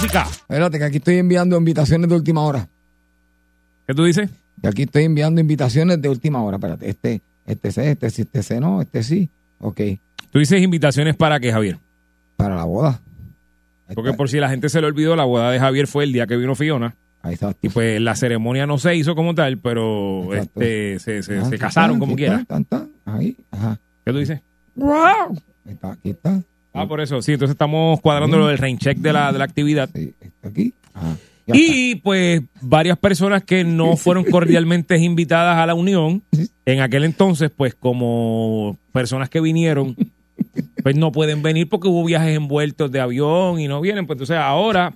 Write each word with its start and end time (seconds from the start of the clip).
música. 0.00 0.22
Espérate, 0.30 0.78
que 0.78 0.84
aquí 0.84 0.96
estoy 0.98 1.16
enviando 1.18 1.56
invitaciones 1.56 2.08
de 2.08 2.14
última 2.14 2.42
hora. 2.42 2.68
¿Qué 3.86 3.94
tú 3.94 4.04
dices? 4.04 4.30
Que 4.62 4.68
aquí 4.68 4.82
estoy 4.82 5.04
enviando 5.04 5.40
invitaciones 5.40 6.00
de 6.00 6.08
última 6.08 6.42
hora. 6.42 6.56
Espérate, 6.56 6.88
este, 6.88 7.20
este 7.46 7.72
sí, 7.72 7.80
este 7.82 8.10
sí, 8.10 8.22
este 8.22 8.42
sí, 8.42 8.54
no, 8.60 8.80
este 8.80 9.02
sí. 9.02 9.28
Ok, 9.60 9.80
Tú 10.30 10.38
dices 10.38 10.62
invitaciones 10.62 11.16
para 11.16 11.40
qué, 11.40 11.52
Javier. 11.52 11.78
para 12.36 12.54
la 12.54 12.64
boda. 12.64 13.00
Porque 13.94 14.10
está, 14.10 14.16
por 14.16 14.28
si 14.30 14.38
la 14.38 14.48
gente 14.48 14.68
se 14.68 14.80
le 14.80 14.86
olvidó, 14.86 15.16
la 15.16 15.24
boda 15.24 15.50
de 15.50 15.58
Javier 15.58 15.88
fue 15.88 16.04
el 16.04 16.12
día 16.12 16.26
que 16.28 16.36
vino 16.36 16.54
Fiona. 16.54 16.94
Ahí 17.22 17.34
está. 17.34 17.54
Y 17.60 17.68
pues 17.68 18.00
la 18.00 18.14
ceremonia 18.14 18.66
no 18.66 18.78
se 18.78 18.94
hizo 18.94 19.14
como 19.16 19.34
tal, 19.34 19.58
pero 19.58 20.32
Exacto. 20.32 20.60
este, 20.60 20.98
se, 21.00 21.22
se- 21.24 21.38
Ah, 21.38 21.42
se 21.42 21.48
aquí 21.48 21.58
casaron 21.58 21.90
está, 21.96 21.98
como 22.00 22.12
aquí 22.12 22.22
quiera. 22.22 22.36
está, 22.36 22.54
tan, 22.54 22.64
tan, 22.64 22.88
ahí, 23.04 23.36
ajá. 23.50 23.78
¿Qué 24.04 24.12
tú 24.12 24.18
dices? 24.18 24.40
Ahí 24.80 25.72
está, 25.72 25.90
aquí 25.92 26.10
está. 26.10 26.40
Ah, 26.72 26.86
por 26.86 27.00
eso. 27.00 27.20
Sí, 27.22 27.32
entonces 27.32 27.54
estamos 27.54 28.00
cuadrando 28.00 28.38
lo 28.38 28.46
del 28.46 28.58
rain 28.58 28.78
check 28.78 28.98
de 28.98 29.12
la, 29.12 29.32
de 29.32 29.38
la 29.38 29.44
actividad. 29.44 29.90
Sí, 29.94 30.14
está 30.20 30.48
aquí. 30.48 30.72
Ajá. 30.94 31.16
Ya 31.46 31.54
Y 31.56 31.96
pues 31.96 32.42
varias 32.60 32.98
personas 32.98 33.42
que 33.42 33.64
no 33.64 33.96
fueron 33.96 34.24
cordialmente 34.24 34.96
invitadas 35.02 35.58
a 35.58 35.66
la 35.66 35.74
unión, 35.74 36.22
en 36.66 36.80
aquel 36.80 37.04
entonces, 37.04 37.50
pues 37.54 37.74
como 37.74 38.78
personas 38.92 39.28
que 39.28 39.40
vinieron, 39.40 39.96
pues 40.82 40.96
no 40.96 41.12
pueden 41.12 41.42
venir 41.42 41.68
porque 41.68 41.88
hubo 41.88 42.04
viajes 42.04 42.36
envueltos 42.36 42.90
de 42.92 43.00
avión 43.00 43.60
y 43.60 43.68
no 43.68 43.80
vienen. 43.80 44.06
Pues 44.06 44.16
entonces 44.16 44.36
ahora, 44.36 44.94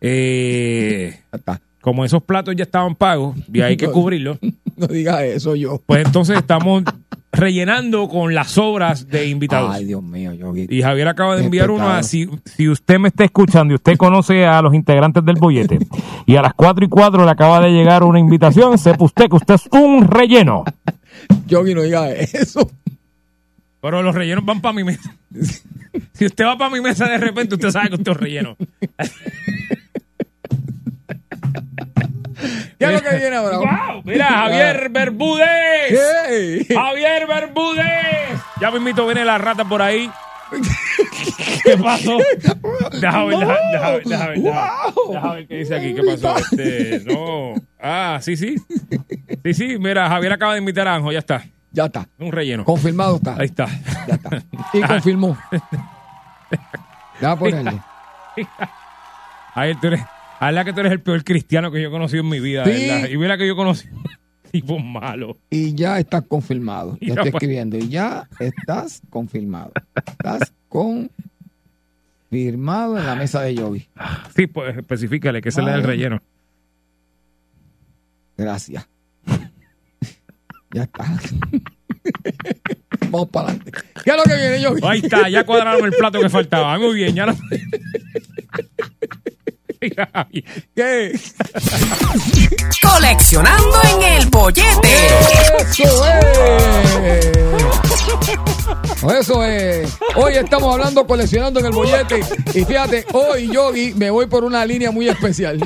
eh, 0.00 1.20
está. 1.32 1.60
Como 1.80 2.04
esos 2.04 2.22
platos 2.22 2.54
ya 2.54 2.62
estaban 2.62 2.94
pagos 2.94 3.36
y 3.52 3.60
hay 3.60 3.76
que 3.76 3.88
cubrirlos, 3.90 4.38
No 4.76 4.86
digas 4.86 5.22
eso 5.22 5.54
yo. 5.54 5.80
pues 5.84 6.04
entonces 6.06 6.38
estamos 6.38 6.84
rellenando 7.32 8.08
con 8.08 8.34
las 8.34 8.58
obras 8.58 9.08
de 9.08 9.28
invitados. 9.28 9.74
Ay, 9.74 9.84
Dios 9.84 10.02
mío, 10.02 10.32
Yogi. 10.32 10.66
Y 10.68 10.82
Javier 10.82 11.08
acaba 11.08 11.36
de 11.36 11.44
enviar 11.44 11.70
uno 11.70 11.88
a 11.88 12.02
si, 12.02 12.28
si 12.44 12.68
usted 12.68 12.98
me 12.98 13.08
está 13.08 13.24
escuchando 13.24 13.72
y 13.72 13.76
usted 13.76 13.96
conoce 13.96 14.44
a 14.44 14.60
los 14.62 14.74
integrantes 14.74 15.24
del 15.24 15.36
bollete 15.36 15.78
y 16.26 16.36
a 16.36 16.42
las 16.42 16.54
4 16.54 16.84
y 16.84 16.88
4 16.88 17.24
le 17.24 17.30
acaba 17.30 17.60
de 17.60 17.70
llegar 17.70 18.02
una 18.02 18.18
invitación, 18.18 18.76
sepa 18.78 19.04
usted 19.04 19.28
que 19.28 19.36
usted 19.36 19.54
es 19.54 19.68
un 19.72 20.06
relleno. 20.06 20.64
Yogi, 21.46 21.74
no 21.74 21.82
digas 21.82 22.10
eso. 22.34 22.70
Pero 23.80 24.02
los 24.02 24.14
rellenos 24.14 24.44
van 24.44 24.60
para 24.60 24.74
mi 24.74 24.84
mesa. 24.84 25.14
Si 26.12 26.26
usted 26.26 26.44
va 26.44 26.56
para 26.56 26.70
mi 26.70 26.80
mesa 26.80 27.06
de 27.08 27.18
repente, 27.18 27.56
usted 27.56 27.70
sabe 27.70 27.88
que 27.88 27.96
usted 27.96 28.12
es 28.12 28.16
relleno. 28.16 28.56
¿Qué 32.78 32.84
es 32.84 32.92
lo 32.92 33.02
que 33.02 33.16
viene 33.16 33.36
ahora? 33.36 33.58
¡Wow! 33.58 34.02
Mira, 34.04 34.26
Javier 34.26 34.88
Bermúdez. 34.90 35.46
¿Qué? 35.88 36.74
Javier 36.74 37.26
Bermúdez. 37.26 38.40
Ya 38.60 38.70
me 38.70 38.78
invito, 38.78 39.06
viene 39.06 39.24
la 39.24 39.38
rata 39.38 39.64
por 39.64 39.82
ahí. 39.82 40.10
¿Qué 41.64 41.76
pasó? 41.76 42.18
Déjame 43.00 43.26
ver, 43.26 43.38
déjame, 43.38 43.72
ver, 43.72 44.04
déjame 44.04 44.28
ver. 44.28 44.52
Déjame 45.08 45.34
ver 45.36 45.46
qué 45.46 45.56
dice 45.56 45.74
aquí. 45.76 45.94
¿Qué 45.94 46.02
pasó? 46.02 46.36
Este, 46.36 47.02
no. 47.06 47.54
Ah, 47.80 48.18
sí, 48.20 48.36
sí. 48.36 48.56
Sí, 49.44 49.54
sí. 49.54 49.78
Mira, 49.78 50.08
Javier 50.08 50.32
acaba 50.32 50.52
de 50.54 50.58
invitar 50.60 50.86
a 50.88 50.94
Anjo. 50.94 51.12
Ya 51.12 51.20
está. 51.20 51.44
Ya 51.70 51.86
está. 51.86 52.06
Un 52.18 52.32
relleno. 52.32 52.64
Confirmado 52.64 53.16
está. 53.16 53.34
Ahí 53.38 53.46
está. 53.46 53.66
Ya 54.06 54.14
está. 54.14 54.42
Y 54.72 54.80
confirmó. 54.82 55.38
Déjame 57.20 57.36
ponerle. 57.36 57.80
Ahí 59.54 59.74
tú 59.76 59.86
eres. 59.86 60.00
A 60.42 60.50
la 60.50 60.64
que 60.64 60.72
tú 60.72 60.80
eres 60.80 60.90
el 60.90 61.00
peor 61.00 61.22
cristiano 61.22 61.70
que 61.70 61.80
yo 61.80 61.86
he 61.86 61.90
conocido 61.92 62.24
en 62.24 62.28
mi 62.28 62.40
vida. 62.40 62.64
Sí. 62.64 62.72
¿verdad? 62.72 63.08
Y 63.08 63.16
mira 63.16 63.38
que 63.38 63.46
yo 63.46 63.54
conocí 63.54 63.86
tipo 64.50 64.76
malo. 64.80 65.36
Y 65.50 65.72
ya 65.72 66.00
estás 66.00 66.24
confirmado. 66.26 66.98
Ya 67.00 67.14
estoy 67.14 67.28
escribiendo. 67.28 67.78
Y 67.78 67.88
ya 67.88 68.28
estás 68.40 69.02
confirmado. 69.08 69.70
Estás 69.94 70.52
confirmado 70.68 72.98
en 72.98 73.06
la 73.06 73.14
mesa 73.14 73.40
de 73.42 73.54
Yogi. 73.54 73.86
Sí, 74.34 74.48
pues 74.48 74.78
especifícale 74.78 75.40
que 75.40 75.50
ese 75.50 75.62
le 75.62 75.70
da 75.70 75.76
el 75.76 75.84
relleno. 75.84 76.20
Gracias. 78.36 78.88
ya 80.74 80.82
está. 80.82 81.04
Vamos 83.10 83.28
para 83.28 83.50
adelante. 83.50 83.70
¿Qué 84.02 84.10
es 84.10 84.16
lo 84.16 84.24
que 84.24 84.34
viene, 84.34 84.60
Yogi? 84.60 84.80
Ahí 84.84 85.02
está, 85.04 85.28
ya 85.28 85.46
cuadraron 85.46 85.84
el 85.84 85.92
plato 85.92 86.20
que 86.20 86.28
faltaba. 86.28 86.76
Muy 86.80 86.96
bien, 86.96 87.14
ya 87.14 87.26
lo. 87.26 87.36
¿Qué? 90.74 91.18
Coleccionando 92.82 93.76
en 93.96 94.02
el 94.02 94.28
bollete. 94.28 94.88
¡Eso 95.70 96.06
es! 96.06 97.26
Eso 99.18 99.44
es. 99.44 99.98
Hoy 100.14 100.34
estamos 100.34 100.72
hablando, 100.72 101.04
coleccionando 101.06 101.58
en 101.60 101.66
el 101.66 101.72
bollete. 101.72 102.20
Y 102.54 102.64
fíjate, 102.64 103.04
hoy, 103.12 103.48
Yogi, 103.52 103.94
me 103.94 104.10
voy 104.10 104.26
por 104.26 104.44
una 104.44 104.64
línea 104.64 104.90
muy 104.92 105.08
especial. 105.08 105.58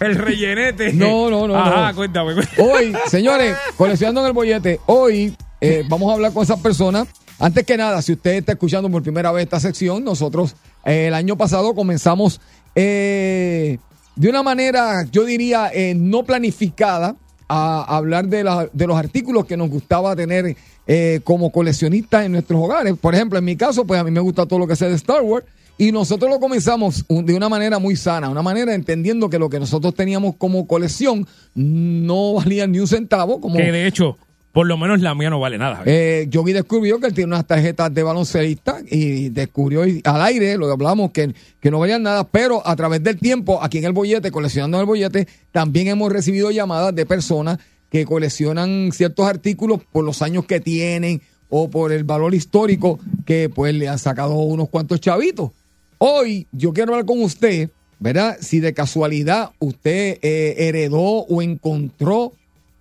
El 0.00 0.14
rellenete. 0.16 0.92
No, 0.92 1.30
no, 1.30 1.48
no, 1.48 1.56
Ajá, 1.56 1.90
no. 1.90 1.96
cuéntame. 1.96 2.34
Hoy, 2.58 2.94
señores, 3.08 3.56
coleccionando 3.76 4.20
en 4.20 4.26
el 4.26 4.32
bollete, 4.34 4.80
hoy 4.86 5.34
eh, 5.60 5.84
vamos 5.88 6.10
a 6.10 6.14
hablar 6.14 6.32
con 6.32 6.42
esas 6.42 6.60
personas. 6.60 7.08
Antes 7.40 7.64
que 7.64 7.76
nada, 7.76 8.02
si 8.02 8.12
usted 8.12 8.32
está 8.32 8.52
escuchando 8.52 8.90
por 8.90 9.02
primera 9.02 9.30
vez 9.30 9.44
esta 9.44 9.60
sección, 9.60 10.02
nosotros 10.04 10.56
el 10.88 11.14
año 11.14 11.36
pasado 11.36 11.74
comenzamos 11.74 12.40
eh, 12.74 13.78
de 14.16 14.28
una 14.28 14.42
manera, 14.42 15.04
yo 15.10 15.24
diría, 15.24 15.70
eh, 15.72 15.94
no 15.94 16.24
planificada 16.24 17.16
a 17.48 17.96
hablar 17.96 18.26
de, 18.28 18.42
los 18.42 18.96
artículos 18.96 19.46
que 19.46 19.56
nos 19.56 19.70
gustaba 19.70 20.14
tener 20.16 20.56
eh, 20.86 21.20
como 21.24 21.52
coleccionistas 21.52 22.24
en 22.24 22.32
nuestros 22.32 22.60
hogares. 22.62 22.94
Por 22.98 23.14
ejemplo, 23.14 23.38
en 23.38 23.44
mi 23.44 23.56
caso, 23.56 23.84
pues 23.84 24.00
a 24.00 24.04
mí 24.04 24.10
me 24.10 24.20
gusta 24.20 24.46
todo 24.46 24.58
lo 24.58 24.66
que 24.66 24.76
sea 24.76 24.88
de 24.88 24.94
Star 24.94 25.22
Wars. 25.22 25.46
Y 25.76 25.92
nosotros 25.92 26.28
lo 26.28 26.40
comenzamos 26.40 27.04
de 27.08 27.34
una 27.34 27.48
manera 27.48 27.78
muy 27.78 27.94
sana, 27.94 28.28
una 28.28 28.42
manera 28.42 28.74
entendiendo 28.74 29.30
que 29.30 29.38
lo 29.38 29.48
que 29.48 29.60
nosotros 29.60 29.94
teníamos 29.94 30.34
como 30.36 30.66
colección 30.66 31.26
no 31.54 32.34
valía 32.34 32.66
ni 32.66 32.80
un 32.80 32.88
centavo. 32.88 33.40
Como 33.40 33.56
Que 33.56 33.70
de 33.70 33.86
hecho, 33.86 34.18
por 34.52 34.66
lo 34.66 34.76
menos 34.76 35.00
la 35.00 35.14
mía 35.14 35.30
no 35.30 35.38
vale 35.40 35.58
nada. 35.58 35.82
eh, 35.86 36.26
Yogi 36.30 36.52
descubrió 36.52 36.98
que 36.98 37.06
él 37.06 37.14
tiene 37.14 37.34
unas 37.34 37.46
tarjetas 37.46 37.92
de 37.92 38.02
baloncelista 38.02 38.78
y 38.90 39.28
descubrió 39.28 39.82
al 39.82 40.22
aire, 40.22 40.56
lo 40.56 40.66
que 40.66 40.72
hablamos, 40.72 41.12
que, 41.12 41.34
que 41.60 41.70
no 41.70 41.78
valían 41.78 42.02
nada, 42.02 42.24
pero 42.24 42.66
a 42.66 42.74
través 42.74 43.02
del 43.02 43.18
tiempo, 43.18 43.62
aquí 43.62 43.78
en 43.78 43.84
el 43.84 43.92
bollete, 43.92 44.30
coleccionando 44.30 44.80
el 44.80 44.86
bollete, 44.86 45.28
también 45.52 45.88
hemos 45.88 46.12
recibido 46.12 46.50
llamadas 46.50 46.94
de 46.94 47.06
personas 47.06 47.58
que 47.90 48.04
coleccionan 48.04 48.90
ciertos 48.92 49.26
artículos 49.26 49.80
por 49.92 50.04
los 50.04 50.22
años 50.22 50.44
que 50.44 50.60
tienen 50.60 51.22
o 51.48 51.70
por 51.70 51.92
el 51.92 52.04
valor 52.04 52.34
histórico 52.34 52.98
que 53.24 53.48
pues 53.48 53.74
le 53.74 53.88
han 53.88 53.98
sacado 53.98 54.34
unos 54.34 54.68
cuantos 54.68 55.00
chavitos. 55.00 55.50
Hoy 55.98 56.46
yo 56.52 56.72
quiero 56.72 56.92
hablar 56.92 57.06
con 57.06 57.22
usted, 57.22 57.70
¿verdad? 57.98 58.36
Si 58.40 58.60
de 58.60 58.74
casualidad 58.74 59.50
usted 59.58 60.18
eh, 60.20 60.54
heredó 60.58 61.00
o 61.00 61.42
encontró 61.42 62.32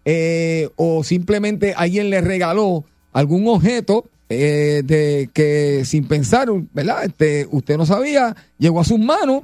eh, 0.10 0.70
o 0.78 1.04
simplemente 1.04 1.74
alguien 1.76 2.10
le 2.10 2.22
regaló 2.22 2.86
algún 3.12 3.46
objeto 3.50 4.06
eh, 4.30 4.82
de 4.86 5.30
que 5.34 5.84
sin 5.84 6.08
pensar, 6.08 6.48
¿verdad? 6.74 7.04
Este, 7.04 7.46
usted 7.52 7.76
no 7.76 7.86
sabía, 7.86 8.34
llegó 8.58 8.80
a 8.80 8.86
sus 8.86 9.00
manos 9.00 9.44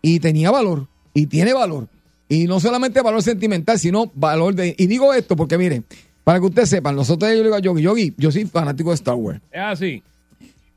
y 0.00 0.18
tenía 0.18 0.50
valor 0.50 0.88
y 1.12 1.26
tiene 1.26 1.52
valor. 1.52 1.88
Y 2.30 2.46
no 2.46 2.60
solamente 2.60 3.02
valor 3.02 3.22
sentimental, 3.22 3.78
sino 3.78 4.10
valor 4.14 4.54
de... 4.54 4.74
Y 4.78 4.86
digo 4.86 5.12
esto 5.12 5.36
porque 5.36 5.58
miren, 5.58 5.84
para 6.24 6.40
que 6.40 6.46
ustedes 6.46 6.70
sepan, 6.70 6.96
nosotros 6.96 7.30
yo 7.32 7.36
le 7.36 7.42
digo 7.42 7.56
a 7.56 7.60
Yogi, 7.60 7.82
Yogi, 7.82 8.14
yo 8.16 8.32
soy 8.32 8.46
fanático 8.46 8.88
de 8.88 8.94
Star 8.94 9.16
Wars. 9.16 9.42
Es 9.52 9.60
así. 9.60 10.02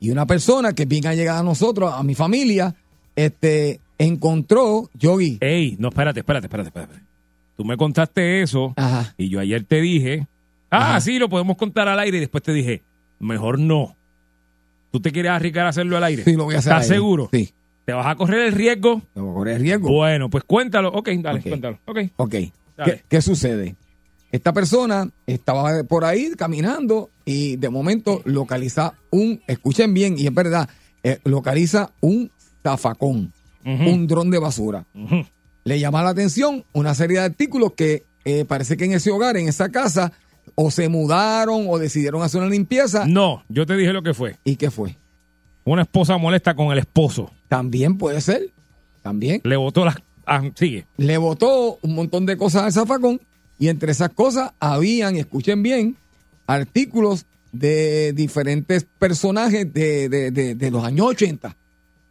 Y 0.01 0.09
una 0.09 0.25
persona 0.25 0.73
que 0.73 0.83
bien 0.83 1.07
ha 1.07 1.13
llegado 1.13 1.39
a 1.39 1.43
nosotros, 1.43 1.93
a 1.93 2.03
mi 2.03 2.13
familia, 2.13 2.75
este, 3.15 3.79
encontró, 3.97 4.89
Yogi, 4.95 5.37
Ey, 5.39 5.77
no, 5.79 5.87
espérate, 5.87 6.19
espérate, 6.19 6.47
espérate, 6.47 6.67
espérate. 6.67 7.12
Tú 7.55 7.65
me 7.65 7.77
contaste 7.77 8.41
eso 8.41 8.73
Ajá. 8.75 9.13
y 9.17 9.29
yo 9.29 9.39
ayer 9.39 9.63
te 9.63 9.81
dije, 9.81 10.27
ah, 10.71 10.91
Ajá. 10.91 11.01
sí, 11.01 11.19
lo 11.19 11.29
podemos 11.29 11.57
contar 11.57 11.87
al 11.87 11.99
aire 11.99 12.17
y 12.17 12.19
después 12.21 12.43
te 12.43 12.53
dije, 12.53 12.81
mejor 13.19 13.59
no. 13.59 13.95
¿Tú 14.91 14.99
te 14.99 15.11
quieres 15.11 15.31
arriesgar 15.31 15.65
a 15.65 15.69
hacerlo 15.69 15.97
al 15.97 16.03
aire? 16.03 16.23
sí, 16.23 16.33
lo 16.35 16.45
voy 16.45 16.55
a 16.55 16.59
hacer. 16.59 16.73
¿Estás 16.73 16.87
seguro? 16.87 17.29
Sí. 17.31 17.51
¿Te 17.85 17.93
vas 17.93 18.07
a 18.07 18.15
correr 18.15 18.47
el 18.47 18.53
riesgo? 18.53 19.01
No 19.15 19.23
voy 19.25 19.31
a 19.31 19.35
correr 19.35 19.61
riesgo. 19.61 19.89
Bueno, 19.89 20.29
pues 20.29 20.43
cuéntalo. 20.45 20.89
Ok, 20.89 21.09
dale, 21.19 21.41
cuéntalo. 21.41 21.79
Ok. 21.85 21.97
Ok. 22.17 22.35
¿Qué, 22.85 23.03
qué 23.09 23.21
sucede? 23.21 23.75
Esta 24.31 24.51
persona 24.51 25.09
estaba 25.27 25.83
por 25.83 26.05
ahí 26.05 26.31
caminando 26.37 27.11
y 27.23 27.57
de 27.57 27.69
momento 27.69 28.21
localiza 28.25 28.93
un, 29.11 29.41
escuchen 29.45 29.93
bien, 29.93 30.15
y 30.17 30.25
es 30.25 30.33
verdad, 30.33 30.67
eh, 31.03 31.19
localiza 31.23 31.91
un 32.01 32.31
zafacón, 32.63 33.31
un 33.63 34.07
dron 34.07 34.31
de 34.31 34.39
basura. 34.39 34.85
Ujú. 34.95 35.23
Le 35.63 35.79
llama 35.79 36.03
la 36.03 36.09
atención 36.09 36.63
una 36.73 36.93
serie 36.95 37.19
de 37.19 37.25
artículos 37.25 37.73
que 37.73 38.05
eh, 38.25 38.45
parece 38.45 38.77
que 38.77 38.85
en 38.85 38.93
ese 38.93 39.11
hogar, 39.11 39.37
en 39.37 39.47
esa 39.47 39.69
casa, 39.69 40.11
o 40.55 40.71
se 40.71 40.89
mudaron 40.89 41.65
o 41.69 41.79
decidieron 41.79 42.21
hacer 42.21 42.41
una 42.41 42.49
limpieza. 42.49 43.05
No, 43.07 43.43
yo 43.49 43.65
te 43.65 43.75
dije 43.77 43.93
lo 43.93 44.03
que 44.03 44.13
fue. 44.13 44.37
¿Y 44.43 44.55
qué 44.57 44.69
fue? 44.71 44.97
Una 45.65 45.83
esposa 45.83 46.17
molesta 46.17 46.53
con 46.55 46.71
el 46.71 46.79
esposo. 46.79 47.31
También 47.47 47.97
puede 47.97 48.19
ser. 48.21 48.49
También. 49.01 49.41
Le 49.43 49.55
botó 49.55 49.85
las... 49.85 49.95
ah, 50.25 50.41
sigue. 50.55 50.85
Le 50.97 51.17
botó 51.17 51.79
un 51.81 51.95
montón 51.95 52.25
de 52.25 52.35
cosas 52.37 52.63
al 52.63 52.73
zafacón 52.73 53.21
y 53.59 53.69
entre 53.69 53.91
esas 53.93 54.09
cosas 54.09 54.51
habían, 54.59 55.15
escuchen 55.15 55.63
bien, 55.63 55.95
artículos 56.47 57.25
de 57.51 58.13
diferentes 58.13 58.85
personajes 58.99 59.71
de, 59.73 60.09
de- 60.09 60.31
de- 60.31 60.55
de 60.55 60.71
los 60.71 60.83
años 60.83 61.07
80. 61.07 61.55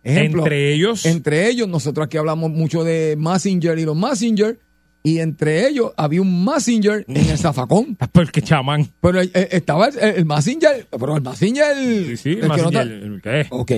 Ejemplo, 0.05 0.43
Entre 0.43 0.73
ellos... 0.75 1.07
entre 1.07 1.49
ellos, 1.49 1.69
nosotros 1.69 2.07
aquí 2.07 2.17
hablamos 2.17 2.51
mucho 2.51 2.83
de 2.83 3.17
Messenger 3.19 3.79
y 3.79 3.85
los 3.85 3.97
Messenger, 3.97 4.59
y 5.05 5.19
entre 5.19 5.69
ellos 5.69 5.93
había 5.97 6.21
un 6.23 6.45
Messenger 6.45 7.05
en 7.09 7.17
el 7.31 7.39
zafacón. 7.39 7.97
Porque 8.13 8.43
chamán. 8.43 8.89
Pero 9.01 9.21
eh, 9.21 9.31
eh, 9.35 9.49
estaba 9.53 9.89
el, 9.89 9.99
el 9.99 10.25
Messenger, 10.25 10.89
pero 10.91 11.17
el 11.17 11.23
Messenger... 11.23 11.77
Sí, 11.77 12.17
sí, 12.17 12.31
el 12.41 12.49
no 12.49 12.55
está- 12.57 12.83
el, 12.83 13.21
¿qué? 13.23 13.47
Ok. 13.51 13.73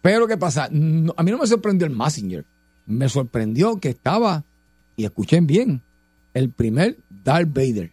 Pero 0.00 0.26
¿qué 0.28 0.36
pasa? 0.36 0.68
No, 0.70 1.12
a 1.16 1.22
mí 1.24 1.30
no 1.32 1.38
me 1.38 1.46
sorprendió 1.46 1.86
el 1.86 1.94
Messenger. 1.94 2.44
Me 2.86 3.08
sorprendió 3.08 3.78
que 3.80 3.88
estaba, 3.90 4.44
y 4.96 5.04
escuchen 5.04 5.46
bien, 5.46 5.82
el 6.34 6.50
primer 6.50 6.96
Darth 7.24 7.52
Vader. 7.52 7.90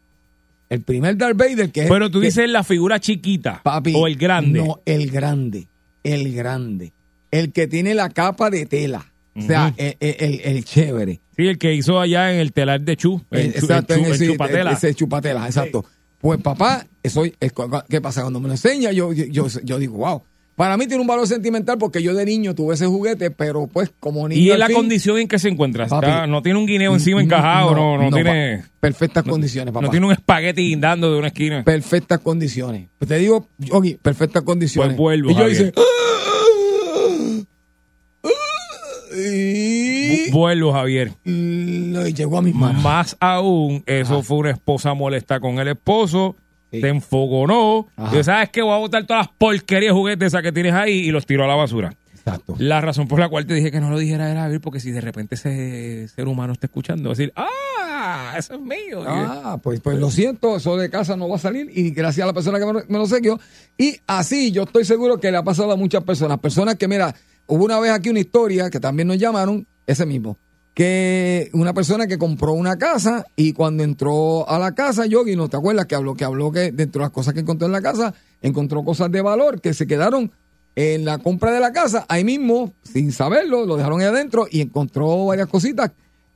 El 0.70 0.82
primer 0.82 1.18
Darth 1.18 1.38
Vader 1.38 1.72
que 1.72 1.84
es... 1.84 1.90
Pero 1.90 2.10
tú 2.12 2.20
que- 2.20 2.28
dices 2.28 2.48
la 2.50 2.64
figura 2.64 3.00
chiquita 3.00 3.62
papi, 3.64 3.94
o 3.96 4.06
el 4.08 4.16
grande. 4.18 4.60
No, 4.60 4.80
el 4.86 5.10
grande. 5.10 5.68
El 6.04 6.32
grande. 6.34 6.92
El 7.40 7.52
que 7.52 7.68
tiene 7.68 7.94
la 7.94 8.10
capa 8.10 8.50
de 8.50 8.66
tela. 8.66 9.12
O 9.36 9.42
sea, 9.42 9.68
Ujú. 9.68 9.76
el, 9.78 9.96
el- 10.00 10.42
el 10.44 10.64
chévere. 10.66 11.20
Sí, 11.36 11.48
el 11.48 11.58
que 11.58 11.74
hizo 11.74 12.00
allá 12.00 12.34
en 12.34 12.40
el 12.40 12.54
telar 12.54 12.80
de 12.82 12.96
Chu. 12.96 13.22
El, 13.32 13.52
chu- 13.54 13.60
exacto, 13.60 13.94
chu- 13.94 14.00
en 14.00 14.06
el 14.06 14.12
ese, 14.14 14.28
chupatela. 14.28 14.72
ese 14.72 14.96
chupatela, 14.96 15.46
exacto. 15.46 15.84
Pues 16.20 16.42
papá, 16.42 16.86
eso, 17.04 17.26
es- 17.26 17.34
¿qué 17.90 18.00
pasa? 18.02 18.22
Cuando 18.22 18.40
me 18.40 18.48
lo 18.48 18.54
enseña, 18.54 18.92
yo, 18.94 19.12
yo, 19.12 19.48
yo, 19.64 19.78
digo, 19.78 19.98
wow. 19.98 20.24
Para 20.56 20.78
mí 20.78 20.88
tiene 20.88 21.02
un 21.02 21.08
valor 21.08 21.28
sentimental 21.28 21.78
porque 21.78 22.02
yo 22.02 22.14
de 22.14 22.24
niño 22.26 22.56
tuve 22.56 22.76
ese 22.76 22.86
juguete, 22.86 23.30
pero 23.30 23.68
pues 23.68 23.92
como 24.00 24.26
niño. 24.30 24.40
y 24.42 24.52
al 24.52 24.60
la 24.60 24.68
fin, 24.68 24.78
condición 24.78 25.18
en 25.18 25.28
que 25.28 25.38
se 25.38 25.50
encuentra. 25.50 25.84
Está- 25.84 26.26
no 26.28 26.42
tiene 26.42 26.58
un 26.58 26.66
guineo 26.66 26.94
encima 26.94 27.22
encajado, 27.22 27.76
no, 27.76 27.98
no, 27.98 28.10
tiene... 28.16 28.60
pa- 28.60 28.70
perfectas 28.80 29.26
condiciones, 29.26 29.74
papá. 29.74 29.86
No 29.86 29.92
tiene 29.92 30.06
un 30.06 30.14
espagueti 30.14 30.62
guindando 30.70 31.12
de 31.12 31.20
una 31.20 31.28
esquina. 31.28 31.62
perfectas 31.66 32.20
condiciones. 32.20 32.88
Pues 32.98 33.10
te 33.10 33.18
digo, 33.18 33.50
Yogi, 33.58 33.96
perfectas 34.02 34.44
condiciones. 34.44 34.92
Pues 34.92 34.98
vuelvo, 34.98 35.32
y 35.32 35.36
yo 35.36 35.50
hice. 35.50 35.74
Y 39.18 40.32
Vuelvo, 40.32 40.74
Javier. 40.74 41.12
lo 41.24 42.08
llegó 42.08 42.38
a 42.38 42.42
mis 42.42 42.56
manos. 42.56 42.84
Más 42.84 43.18
aún, 43.20 43.84
eso 43.86 44.22
fue 44.24 44.38
una 44.38 44.52
esposa 44.52 44.94
molesta 44.94 45.40
con 45.40 45.60
el 45.60 45.70
esposo. 45.70 46.36
Sí. 46.72 46.82
Te 46.82 46.90
enfogonó. 46.90 47.88
Ajá. 47.96 48.20
Y 48.20 48.24
¿sabes 48.24 48.50
qué? 48.50 48.62
Voy 48.62 48.74
a 48.74 48.78
botar 48.78 49.06
todas 49.06 49.28
las 49.28 49.36
porquerías 49.38 49.94
juguetes 49.94 50.28
esas 50.28 50.42
que 50.42 50.52
tienes 50.52 50.74
ahí 50.74 50.94
y 50.94 51.12
los 51.12 51.26
tiró 51.26 51.46
a 51.46 51.48
la 51.48 51.56
basura. 51.56 51.94
Exacto. 52.14 52.56
La 52.58 52.82
razón 52.82 53.08
por 53.08 53.20
la 53.20 53.30
cual 53.30 53.46
te 53.46 53.54
dije 53.54 53.72
que 53.72 53.80
no 53.80 53.90
lo 53.92 54.00
dijera 54.00 54.32
era 54.32 54.42
Javier, 54.42 54.60
porque 54.60 54.80
si 54.80 54.92
de 54.92 55.00
repente 55.00 55.36
ese 55.36 56.08
ser 56.08 56.28
humano 56.28 56.54
está 56.54 56.66
escuchando, 56.66 57.10
va 57.10 57.14
a 57.14 57.16
decir, 57.16 57.32
¡ah! 57.36 58.34
Eso 58.38 58.56
es 58.56 58.62
mío. 58.62 59.04
Ah, 59.06 59.58
pues, 59.62 59.80
pues 59.80 59.98
lo 59.98 60.12
siento, 60.12 60.58
eso 60.58 60.76
de 60.76 60.90
casa 60.90 61.16
no 61.16 61.30
va 61.30 61.38
a 61.38 61.40
salir 61.40 61.70
y 61.74 61.92
gracias 61.92 62.24
a 62.24 62.28
la 62.28 62.34
persona 62.34 62.60
que 62.60 62.66
me, 62.66 62.74
me 62.88 62.98
lo 62.98 63.06
siguió. 63.06 63.40
Y 63.78 63.98
así 64.08 64.52
yo 64.52 64.64
estoy 64.64 64.86
seguro 64.86 65.20
que 65.20 65.32
le 65.32 65.38
ha 65.38 65.44
pasado 65.44 65.72
a 65.72 65.76
muchas 65.76 66.04
personas. 66.04 66.40
Personas 66.40 66.76
que, 66.76 66.88
mira, 66.88 67.16
hubo 67.48 67.66
una 67.66 67.80
vez 67.80 67.92
aquí 67.92 68.10
una 68.10 68.20
historia 68.20 68.70
que 68.70 68.80
también 68.80 69.08
nos 69.08 69.18
llamaron, 69.18 69.68
ese 69.88 70.06
mismo, 70.06 70.38
que 70.74 71.50
una 71.54 71.74
persona 71.74 72.06
que 72.06 72.18
compró 72.18 72.54
una 72.54 72.78
casa 72.78 73.26
y 73.36 73.54
cuando 73.54 73.84
entró 73.84 74.48
a 74.50 74.60
la 74.60 74.76
casa, 74.76 75.06
Yogi, 75.06 75.36
¿no 75.36 75.48
te 75.48 75.58
acuerdas 75.58 75.86
que 75.86 75.96
habló 75.96 76.16
que 76.16 76.26
habló 76.26 76.52
que 76.52 76.72
dentro 76.72 77.00
de 77.00 77.06
las 77.06 77.12
cosas 77.12 77.34
que 77.34 77.40
encontró 77.40 77.66
en 77.66 77.72
la 77.72 77.82
casa, 77.82 78.14
encontró 78.42 78.84
cosas 78.84 79.12
de 79.12 79.22
valor 79.22 79.62
que 79.62 79.74
se 79.74 79.88
quedaron 79.88 80.32
en 80.76 81.06
la 81.06 81.20
compra 81.20 81.52
de 81.52 81.62
la 81.62 81.72
casa, 81.72 82.06
ahí 82.10 82.26
mismo, 82.26 82.74
sin 82.84 83.12
saberlo, 83.14 83.66
lo 83.66 83.78
dejaron 83.78 84.02
ahí 84.02 84.08
adentro 84.08 84.48
y 84.52 84.60
encontró 84.60 85.28
varias 85.28 85.48
cositas 85.48 85.92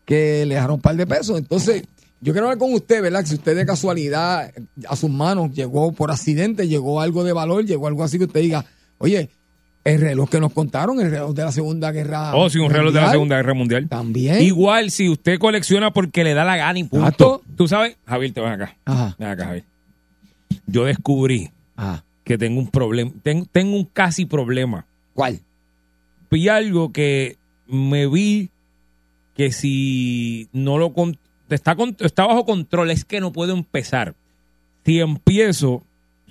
que 0.06 0.46
le 0.46 0.56
dejaron 0.56 0.76
un 0.76 0.82
par 0.82 0.96
de 0.96 1.06
pesos. 1.06 1.38
Entonces, 1.38 1.84
yo 2.22 2.34
quiero 2.34 2.48
hablar 2.48 2.58
con 2.58 2.74
usted, 2.74 3.02
¿verdad? 3.02 3.22
Que 3.22 3.28
si 3.28 3.36
usted 3.36 3.56
de 3.56 3.66
casualidad 3.66 4.52
a 4.88 4.96
sus 4.96 5.10
manos 5.10 5.52
llegó 5.52 5.92
por 5.92 6.12
accidente, 6.12 6.68
llegó 6.68 7.02
algo 7.02 7.24
de 7.24 7.34
valor, 7.34 7.66
llegó 7.66 7.88
algo 7.88 8.04
así 8.04 8.18
que 8.18 8.26
usted 8.26 8.42
diga, 8.42 8.66
oye, 8.98 9.30
el 9.84 10.02
reloj 10.02 10.30
que 10.30 10.40
nos 10.40 10.54
contaron, 10.54 11.00
el 11.00 11.10
reloj 11.10 11.34
de 11.34 11.44
la 11.44 11.52
Segunda 11.52 11.92
Guerra. 11.92 12.36
Oh, 12.36 12.50
sí, 12.50 12.60
un 12.60 12.70
reloj 12.70 12.94
de 12.94 13.02
la 13.02 13.12
Segunda 13.12 13.38
Guerra 13.38 13.54
Mundial. 13.54 13.88
También. 13.90 14.42
Igual 14.42 14.92
si 14.92 15.10
usted 15.10 15.40
colecciona 15.40 15.92
porque 15.92 16.24
le 16.24 16.34
da 16.34 16.44
la 16.44 16.58
gana 16.58 16.78
y 16.80 16.84
punto. 16.84 17.06
Exacto. 17.08 17.42
Tú 17.56 17.68
sabes, 17.68 17.98
Javier, 18.06 18.34
te 18.34 18.42
ven 18.42 18.52
acá. 18.52 18.76
Ajá. 18.86 19.16
Ven 19.18 19.28
acá, 19.30 19.46
Javier. 19.46 19.64
Yo 20.68 20.86
descubrí 20.86 21.50
Ajá. 21.76 22.04
que 22.24 22.38
tengo 22.38 22.60
un 22.60 22.68
problema, 22.68 23.12
tengo, 23.24 23.46
tengo 23.52 23.76
un 23.76 23.86
casi 23.86 24.26
problema. 24.26 24.86
¿Cuál? 25.14 25.40
Vi 26.30 26.48
algo 26.50 26.92
que 26.92 27.38
me 27.68 28.08
vi 28.08 28.50
que 29.36 29.52
si 29.52 30.48
no 30.54 30.78
lo 30.78 30.94
con- 30.94 31.18
está, 31.50 31.76
con- 31.76 31.96
está 32.00 32.26
bajo 32.28 32.46
control, 32.46 32.92
es 32.92 33.06
que 33.06 33.20
no 33.22 33.32
puedo 33.32 33.54
empezar. 33.54 34.14
Si 34.86 35.00
empiezo, 35.00 35.84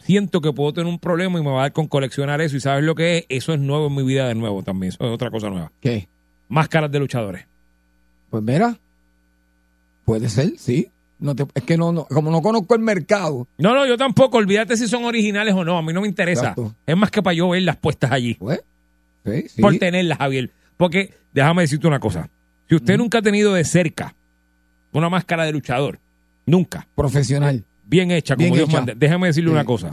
siento 0.03 0.41
que 0.41 0.53
puedo 0.53 0.73
tener 0.73 0.91
un 0.93 0.99
problema 0.99 1.39
y 1.39 1.43
me 1.43 1.51
va 1.51 1.59
a 1.59 1.63
dar 1.63 1.73
con 1.73 1.87
coleccionar 1.87 2.41
eso. 2.41 2.57
¿Y 2.57 2.61
sabes 2.61 2.85
lo 2.85 2.95
que 2.95 3.19
es? 3.19 3.27
Eso 3.29 3.53
es 3.53 3.61
nuevo 3.61 3.87
en 3.89 3.95
mi 3.95 4.03
vida 4.03 4.29
de 4.29 4.35
nuevo 4.35 4.63
también. 4.63 4.93
Eso 4.93 5.05
es 5.05 5.11
otra 5.13 5.31
cosa 5.31 5.49
nueva. 5.51 5.71
¿Qué? 5.81 6.09
Máscaras 6.49 6.91
de 6.91 6.99
luchadores. 6.99 7.47
Pues 8.31 8.43
mira, 8.43 8.77
puede 10.05 10.29
ser, 10.29 10.53
sí. 10.59 10.91
No 11.19 11.35
te- 11.35 11.47
es 11.55 11.63
que 11.65 11.77
no, 11.77 11.93
no, 11.93 12.05
como 12.05 12.31
no 12.31 12.41
conozco 12.43 12.75
el 12.77 12.81
mercado, 12.81 13.49
No, 13.59 13.75
no, 13.75 13.85
yo 13.87 13.97
tampoco. 13.97 14.39
Olvídate 14.39 14.77
si 14.77 14.87
son 14.87 15.05
originales 15.05 15.53
o 15.55 15.65
no. 15.65 15.77
A 15.79 15.83
mí 15.83 15.93
no 15.93 16.01
me 16.03 16.09
interesa. 16.09 16.41
Exacto. 16.51 16.75
Es 16.87 16.97
más 16.97 17.11
que 17.11 17.23
para 17.23 17.35
yo 17.35 17.49
verlas 17.49 17.77
puestas 17.77 18.13
allí. 18.13 18.35
pues, 18.35 18.61
sí, 19.25 19.49
sí. 19.49 19.61
Por 19.63 19.77
tenerlas, 19.79 20.19
Javier. 20.19 20.51
Porque, 20.77 21.13
déjame 21.35 21.63
decirte 21.63 21.89
una 21.89 21.99
cosa. 21.99 22.31
Si 22.69 22.77
usted 22.77 22.97
nunca 22.97 23.19
ha 23.19 23.23
tenido 23.23 23.53
de 23.55 23.65
cerca 23.65 24.15
una 24.93 25.09
máscara 25.09 25.45
de 25.45 25.53
luchador, 25.53 25.99
nunca, 26.47 26.87
Profesional. 26.95 27.65
Bien 27.89 28.11
hecha, 28.11 28.35
como 28.37 28.45
Bien 28.45 28.55
Dios 28.55 28.69
hecha. 28.69 28.79
manda, 28.79 28.95
déjame 28.97 29.27
decirle 29.29 29.49
Sí. 29.51 29.53
una 29.55 29.65
cosa. 29.65 29.89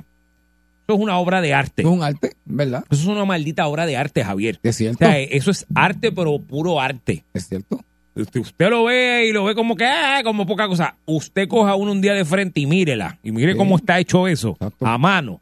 Eso 0.88 0.98
es 0.98 1.00
una 1.00 1.18
obra 1.18 1.42
de 1.42 1.54
arte. 1.54 1.82
Es 1.82 1.88
un 1.88 2.04
arte, 2.04 2.34
¿verdad? 2.46 2.84
Eso 2.92 3.02
es 3.02 3.08
una 3.08 3.26
maldita 3.26 3.66
obra 3.68 3.88
de 3.88 3.98
arte, 3.98 4.24
Javier. 4.24 4.60
Es 4.62 4.76
O 4.76 4.78
cierto. 4.78 5.00
sea, 5.00 5.20
eso 5.20 5.50
es 5.50 5.66
arte, 5.74 6.12
pero 6.12 6.38
puro 6.40 6.80
arte. 6.80 7.24
Es 7.34 7.48
cierto. 7.48 7.80
Usted, 8.14 8.40
usted 8.40 8.70
lo 8.70 8.86
ve 8.86 9.26
y 9.28 9.34
lo 9.34 9.44
ve 9.44 9.56
como 9.56 9.76
que, 9.76 9.86
ah, 9.86 10.22
como 10.24 10.46
poca 10.46 10.68
cosa. 10.68 10.96
Usted 11.06 11.48
coja 11.48 11.76
uno 11.76 11.92
un 11.92 12.02
día 12.02 12.14
de 12.14 12.24
frente 12.24 12.62
y 12.62 12.66
mírela. 12.66 13.18
Y 13.24 13.32
mire 13.32 13.54
Sí. 13.54 13.58
cómo 13.58 13.76
está 13.78 14.00
hecho 14.00 14.28
eso. 14.28 14.52
Exacto. 14.52 14.86
A 14.86 14.98
mano. 14.98 15.42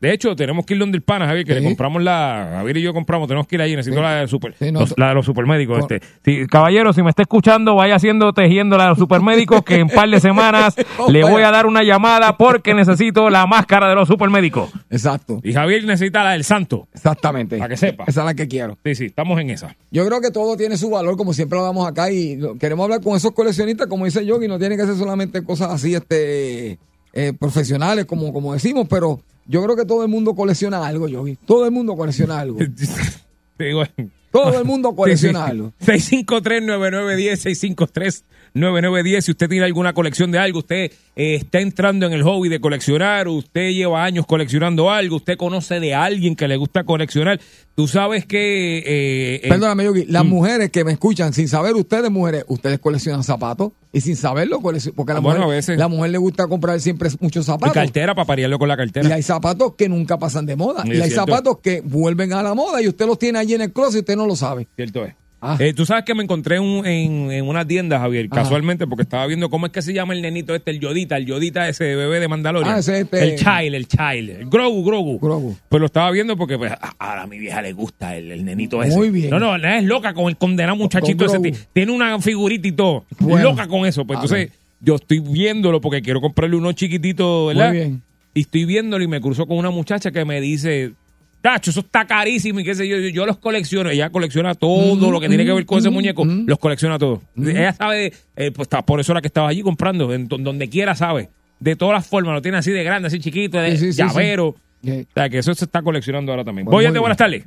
De 0.00 0.12
hecho, 0.12 0.36
tenemos 0.36 0.64
que 0.64 0.74
ir 0.74 0.80
donde 0.80 0.96
el 0.96 1.02
pana, 1.02 1.26
Javier, 1.26 1.44
que 1.44 1.54
Sí. 1.54 1.60
le 1.60 1.66
compramos 1.66 2.02
la. 2.02 2.48
Javier 2.58 2.76
y 2.76 2.82
yo 2.82 2.92
compramos, 2.94 3.26
tenemos 3.26 3.46
que 3.48 3.56
ir 3.56 3.62
allí. 3.62 3.74
Necesito 3.74 3.96
Sí. 3.96 4.02
la 4.02 4.14
de, 4.20 4.28
super, 4.28 4.54
Sí, 4.58 4.70
no, 4.70 4.80
los- 4.80 4.94
la 4.96 5.08
de 5.08 5.14
los 5.14 5.26
supermédicos. 5.26 5.80
Este. 5.80 6.46
Caballero, 6.46 6.92
si 6.92 7.02
me 7.02 7.10
está 7.10 7.22
escuchando, 7.22 7.74
vaya 7.74 7.96
haciendo 7.96 8.32
tejiendo 8.32 8.76
la 8.76 8.84
de 8.84 8.88
los 8.90 8.98
supermédicos, 8.98 9.62
que 9.64 9.76
en 9.76 9.88
par 9.88 10.08
de 10.08 10.20
semanas 10.20 10.76
Oh, 10.98 11.10
le 11.10 11.22
vaya. 11.22 11.32
voy 11.32 11.42
a 11.42 11.50
dar 11.50 11.66
una 11.66 11.82
llamada 11.82 12.36
porque 12.36 12.74
necesito 12.74 13.28
la 13.30 13.46
máscara 13.46 13.88
de 13.88 13.94
los 13.96 14.06
supermédicos. 14.06 14.70
Exacto. 14.90 15.40
Y 15.42 15.52
Javier 15.52 15.84
necesita 15.84 16.22
la 16.22 16.32
del 16.32 16.44
santo. 16.44 16.86
Exactamente. 16.94 17.56
Para 17.58 17.68
que 17.70 17.76
sepa. 17.76 18.04
Esa 18.06 18.20
es 18.20 18.26
la 18.26 18.34
que 18.34 18.46
quiero. 18.46 18.78
Sí, 18.84 18.94
sí, 18.94 19.04
estamos 19.06 19.40
en 19.40 19.50
esa. 19.50 19.74
Yo 19.90 20.06
creo 20.06 20.20
que 20.20 20.30
todo 20.30 20.56
tiene 20.56 20.76
su 20.76 20.90
valor, 20.90 21.16
como 21.16 21.32
siempre 21.32 21.58
lo 21.58 21.64
damos 21.64 21.88
acá, 21.88 22.10
y 22.12 22.38
queremos 22.60 22.84
hablar 22.84 23.00
con 23.00 23.16
esos 23.16 23.32
coleccionistas, 23.32 23.88
como 23.88 24.04
dice 24.04 24.24
Yogi, 24.24 24.46
no 24.46 24.58
tiene 24.60 24.76
que 24.76 24.84
ser 24.86 24.94
solamente 24.94 25.42
cosas 25.42 25.70
así, 25.70 25.94
este, 25.94 26.78
eh, 27.14 27.32
profesionales, 27.38 28.04
como, 28.04 28.32
como 28.32 28.52
decimos, 28.52 28.86
pero 28.88 29.20
yo 29.48 29.64
creo 29.64 29.74
que 29.74 29.86
todo 29.86 30.02
el 30.02 30.08
mundo 30.08 30.34
colecciona 30.34 30.86
algo, 30.86 31.08
Yogi. 31.08 31.36
Todo 31.46 31.64
el 31.64 31.72
mundo 31.72 31.96
colecciona 31.96 32.38
algo. 32.38 32.58
Te 33.56 33.64
digo, 33.64 33.82
Todo 34.30 34.58
el 34.58 34.64
mundo 34.64 34.92
colecciona 34.96 35.46
algo. 35.46 35.72
653-9910, 35.80 38.24
653-9910. 38.54 39.20
Si 39.22 39.30
usted 39.30 39.48
tiene 39.48 39.64
alguna 39.64 39.92
colección 39.92 40.30
de 40.30 40.38
algo, 40.38 40.60
usted 40.60 40.90
eh, 41.16 41.34
está 41.36 41.60
entrando 41.60 42.06
en 42.06 42.12
el 42.12 42.22
hobby 42.22 42.48
de 42.48 42.60
coleccionar, 42.60 43.28
usted 43.28 43.70
lleva 43.70 44.04
años 44.04 44.26
coleccionando 44.26 44.90
algo, 44.90 45.16
usted 45.16 45.36
conoce 45.36 45.80
de 45.80 45.94
alguien 45.94 46.36
que 46.36 46.48
le 46.48 46.56
gusta 46.56 46.84
coleccionar, 46.84 47.40
tú 47.74 47.88
sabes 47.88 48.24
que... 48.26 48.78
eh, 48.78 49.40
eh, 49.44 49.48
Perdóname, 49.48 49.84
Yogi, 49.84 50.04
las 50.06 50.24
Mm. 50.24 50.28
mujeres 50.28 50.70
que 50.70 50.84
me 50.84 50.92
escuchan, 50.92 51.32
sin 51.32 51.48
saber 51.48 51.74
ustedes, 51.74 52.10
mujeres, 52.10 52.44
ustedes 52.48 52.78
coleccionan 52.78 53.22
zapatos 53.24 53.72
y 53.92 54.00
sin 54.00 54.16
saberlo, 54.16 54.60
porque 54.60 55.12
a 55.12 55.14
la, 55.14 55.20
Bueno, 55.20 55.40
mujer, 55.40 55.42
a 55.52 55.56
veces. 55.56 55.78
la 55.78 55.88
mujer 55.88 56.10
le 56.10 56.18
gusta 56.18 56.46
comprar 56.46 56.80
siempre 56.80 57.08
muchos 57.20 57.44
y 57.44 57.46
zapatos. 57.46 57.72
cartera 57.74 58.14
para 58.14 58.26
parearlo 58.26 58.58
con 58.58 58.68
la 58.68 58.74
Y 58.74 58.76
cartera. 58.78 59.14
hay 59.14 59.22
zapatos 59.22 59.74
que 59.76 59.88
nunca 59.88 60.18
pasan 60.18 60.46
de 60.46 60.56
moda. 60.56 60.82
Y 60.86 60.90
hay 60.90 60.96
cierto. 61.10 61.14
zapatos 61.16 61.58
que 61.62 61.80
vuelven 61.80 62.32
a 62.32 62.42
la 62.42 62.54
moda 62.54 62.82
y 62.82 62.88
usted 62.88 63.06
los 63.06 63.18
tiene 63.18 63.38
allí 63.38 63.54
en 63.54 63.62
el 63.62 63.72
closet 63.72 63.96
y 63.96 63.98
usted 64.00 64.16
no 64.16 64.26
lo 64.26 64.36
sabe. 64.36 64.66
Cierto 64.76 65.04
es. 65.04 65.14
Ah. 65.40 65.56
Eh, 65.60 65.72
Tú 65.72 65.86
sabes 65.86 66.04
que 66.04 66.14
me 66.14 66.24
encontré 66.24 66.58
un- 66.58 66.84
en, 66.84 67.30
en 67.30 67.46
una 67.48 67.64
tienda, 67.64 68.00
Javier, 68.00 68.26
Ajá. 68.30 68.42
casualmente, 68.42 68.86
porque 68.88 69.02
estaba 69.02 69.24
viendo 69.26 69.48
cómo 69.50 69.66
es 69.66 69.72
que 69.72 69.82
se 69.82 69.92
llama 69.92 70.12
el 70.14 70.20
nenito 70.22 70.54
este, 70.54 70.72
el 70.72 70.80
Yodita, 70.80 71.16
el 71.16 71.26
Yodita 71.26 71.68
ese 71.68 71.94
bebé 71.94 72.18
de 72.18 72.26
Mandalorian. 72.26 72.74
Ah, 72.74 72.78
ese 72.80 73.00
este- 73.02 73.22
El 73.22 73.36
Child, 73.38 73.74
el 73.74 73.86
Child. 73.86 74.30
El 74.30 74.48
Grogu, 74.48 74.84
Grogu. 74.84 75.18
Grogu. 75.20 75.56
Pues 75.68 75.78
lo 75.80 75.86
estaba 75.86 76.10
viendo 76.10 76.36
porque 76.36 76.58
pues, 76.58 76.72
a, 76.72 77.22
a 77.22 77.26
mi 77.28 77.38
vieja 77.38 77.62
le 77.62 77.72
gusta 77.72 78.16
el, 78.16 78.32
el 78.32 78.44
nenito 78.44 78.82
ese. 78.82 78.96
Muy 78.96 79.10
bien. 79.10 79.30
No, 79.30 79.38
no, 79.38 79.54
es 79.56 79.84
loca 79.84 80.12
con 80.12 80.28
el 80.28 80.36
condenado 80.36 80.76
muchachito 80.76 81.26
Con 81.26 81.46
ese. 81.46 81.66
Tiene 81.72 81.92
una 81.92 82.18
figurita 82.20 82.66
y 82.66 82.72
todo. 82.72 83.04
Bueno. 83.20 83.50
Loca 83.50 83.68
con 83.68 83.86
eso. 83.86 84.04
Pues 84.04 84.18
A 84.18 84.22
entonces, 84.22 84.50
yo 84.80 84.96
estoy 84.96 85.20
viéndolo 85.20 85.80
porque 85.80 86.02
quiero 86.02 86.20
comprarle 86.20 86.56
uno 86.56 86.72
chiquitito, 86.72 87.46
¿verdad? 87.46 87.68
Muy 87.68 87.76
bien. 87.78 88.02
Y 88.34 88.40
estoy 88.42 88.64
viéndolo 88.64 89.02
y 89.04 89.08
me 89.08 89.20
cruzo 89.20 89.46
con 89.46 89.56
una 89.56 89.70
muchacha 89.70 90.10
que 90.10 90.24
me 90.24 90.40
dice, 90.40 90.92
Tacho, 91.40 91.70
eso 91.70 91.80
está 91.80 92.04
carísimo 92.06 92.58
y 92.60 92.64
qué 92.64 92.74
sé 92.74 92.88
yo, 92.88 92.96
yo, 92.98 93.08
yo 93.10 93.24
los 93.26 93.38
colecciono. 93.38 93.90
Ella 93.90 94.10
colecciona 94.10 94.54
todo 94.54 95.10
lo 95.10 95.20
que 95.20 95.28
tiene 95.28 95.44
que 95.44 95.52
ver 95.52 95.64
con 95.66 95.78
ese 95.78 95.90
muñeco, 95.90 96.24
los 96.24 96.58
colecciona 96.58 96.98
todo. 96.98 97.22
Ella 97.36 97.72
sabe, 97.72 98.12
eh, 98.36 98.50
pues 98.50 98.66
está, 98.66 98.82
por 98.82 98.98
eso 99.00 99.12
era 99.12 99.20
que 99.20 99.28
estaba 99.28 99.48
allí 99.48 99.62
comprando, 99.62 100.12
en 100.12 100.26
don- 100.28 100.42
donde 100.42 100.68
quiera 100.68 100.94
sabe. 100.94 101.28
De 101.60 101.76
todas 101.76 101.94
las 101.94 102.06
formas, 102.08 102.34
lo 102.34 102.42
tiene 102.42 102.58
así 102.58 102.70
de 102.72 102.82
grande, 102.84 103.06
así 103.08 103.18
chiquito, 103.20 103.58
de 103.58 103.72
Sí, 103.72 103.78
sí, 103.78 103.92
sí, 103.92 103.98
llavero. 104.02 104.54
sí. 104.82 105.06
O 105.08 105.12
sea, 105.14 105.28
que 105.28 105.38
eso 105.38 105.54
se 105.54 105.64
está 105.64 105.82
coleccionando 105.82 106.32
ahora 106.32 106.44
también. 106.44 106.66
Pues 106.66 106.88
Voy 106.88 106.98
buenas 106.98 107.16
tardes. 107.18 107.44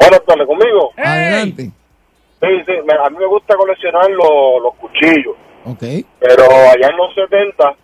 Buenas 0.00 0.24
tardes, 0.26 0.46
¿conmigo? 0.46 0.90
Adelante. 0.96 1.62
Sí, 1.64 2.48
sí, 2.66 2.72
a 2.72 3.10
mí 3.10 3.16
me 3.18 3.26
gusta 3.26 3.54
coleccionar 3.56 4.10
los, 4.10 4.62
los 4.62 4.74
cuchillos, 4.76 5.34
Ok. 5.64 5.82
pero 6.20 6.44
allá 6.44 6.88
en 6.90 6.96
los 6.96 7.14
70, 7.14 7.74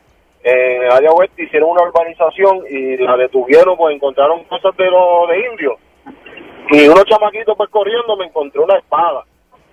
en 0.43 0.83
el 0.83 0.91
área 0.91 1.11
oeste 1.11 1.45
hicieron 1.45 1.71
una 1.71 1.83
urbanización 1.83 2.61
y 2.69 2.97
la 2.97 3.17
detuvieron, 3.17 3.77
pues 3.77 3.95
encontraron 3.95 4.45
cosas 4.45 4.77
de 4.77 4.91
los 4.91 5.29
de 5.29 5.47
indios. 5.51 5.75
Y 6.71 6.89
unos 6.89 7.05
chamaquitos 7.05 7.57
pues 7.57 7.69
corriendo 7.71 8.17
me 8.17 8.27
encontré 8.27 8.61
una 8.61 8.79
espada. 8.79 9.25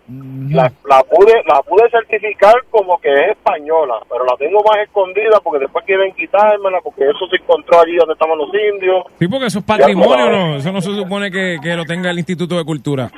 La, 0.10 0.72
la 0.86 1.04
pude 1.04 1.34
la 1.46 1.62
pude 1.64 1.90
certificar 1.90 2.54
como 2.72 2.98
que 3.00 3.12
es 3.12 3.32
española, 3.32 3.96
pero 4.10 4.24
la 4.24 4.38
tengo 4.38 4.64
más 4.64 4.78
escondida 4.82 5.38
porque 5.44 5.60
después 5.60 5.84
quieren 5.86 6.14
quitármela 6.14 6.80
porque 6.82 7.10
eso 7.10 7.28
se 7.30 7.36
encontró 7.36 7.82
allí 7.82 7.98
donde 7.98 8.14
estaban 8.14 8.38
los 8.38 8.50
indios. 8.54 9.04
Sí, 9.20 9.28
porque 9.28 9.48
eso 9.48 9.60
es 9.60 9.66
patrimonio, 9.66 10.30
¿no? 10.30 10.56
Eso 10.56 10.72
no 10.72 10.80
se 10.82 10.96
supone 10.96 11.30
que, 11.30 11.58
que 11.62 11.76
lo 11.76 11.84
tenga 11.84 12.10
el 12.10 12.20
Instituto 12.20 12.58
de 12.58 12.64
Cultura. 12.64 13.12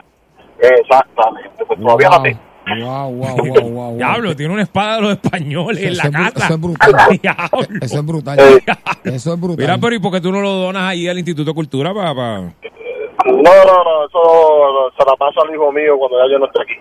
Exactamente, 0.60 1.64
pues 1.64 1.80
todavía 1.80 2.10
la 2.10 2.24
tengo. 2.24 2.49
Wow, 2.78 3.12
wow, 3.14 3.36
wow, 3.38 3.54
wow, 3.54 3.72
wow. 3.72 3.98
Diablo, 3.98 4.36
tiene 4.36 4.54
una 4.54 4.64
espada 4.64 4.96
de 4.98 5.02
los 5.02 5.12
españoles 5.12 5.84
en 5.84 5.92
Eso 5.94 6.04
la 6.04 6.12
casa. 6.32 6.46
eso 6.46 6.54
es 6.54 6.62
brutal. 6.62 7.20
Diablo. 7.22 7.78
Eso 7.82 8.00
es 8.00 8.06
brutal. 8.06 8.40
Eh. 8.40 8.64
Eso 9.06 9.34
es 9.34 9.40
brutal. 9.40 9.58
Mira, 9.66 9.78
pero 9.78 9.96
¿y 9.96 10.00
por 10.00 10.12
qué 10.12 10.22
tú 10.22 10.32
no 10.32 10.42
lo 10.42 10.52
donas 10.52 10.84
ahí 10.84 11.08
al 11.08 11.18
Instituto 11.18 11.52
de 11.52 11.56
Cultura 11.56 11.94
para... 11.94 12.40
No, 12.42 12.52
no, 13.44 13.84
no, 13.84 14.06
eso 14.06 14.92
se 14.98 15.06
la 15.06 15.16
pasa 15.18 15.42
al 15.46 15.54
hijo 15.54 15.72
mío 15.72 15.98
cuando 15.98 16.18
ya 16.18 16.32
yo 16.34 16.40
no 16.40 16.46
esté 16.46 16.62
aquí. 16.62 16.74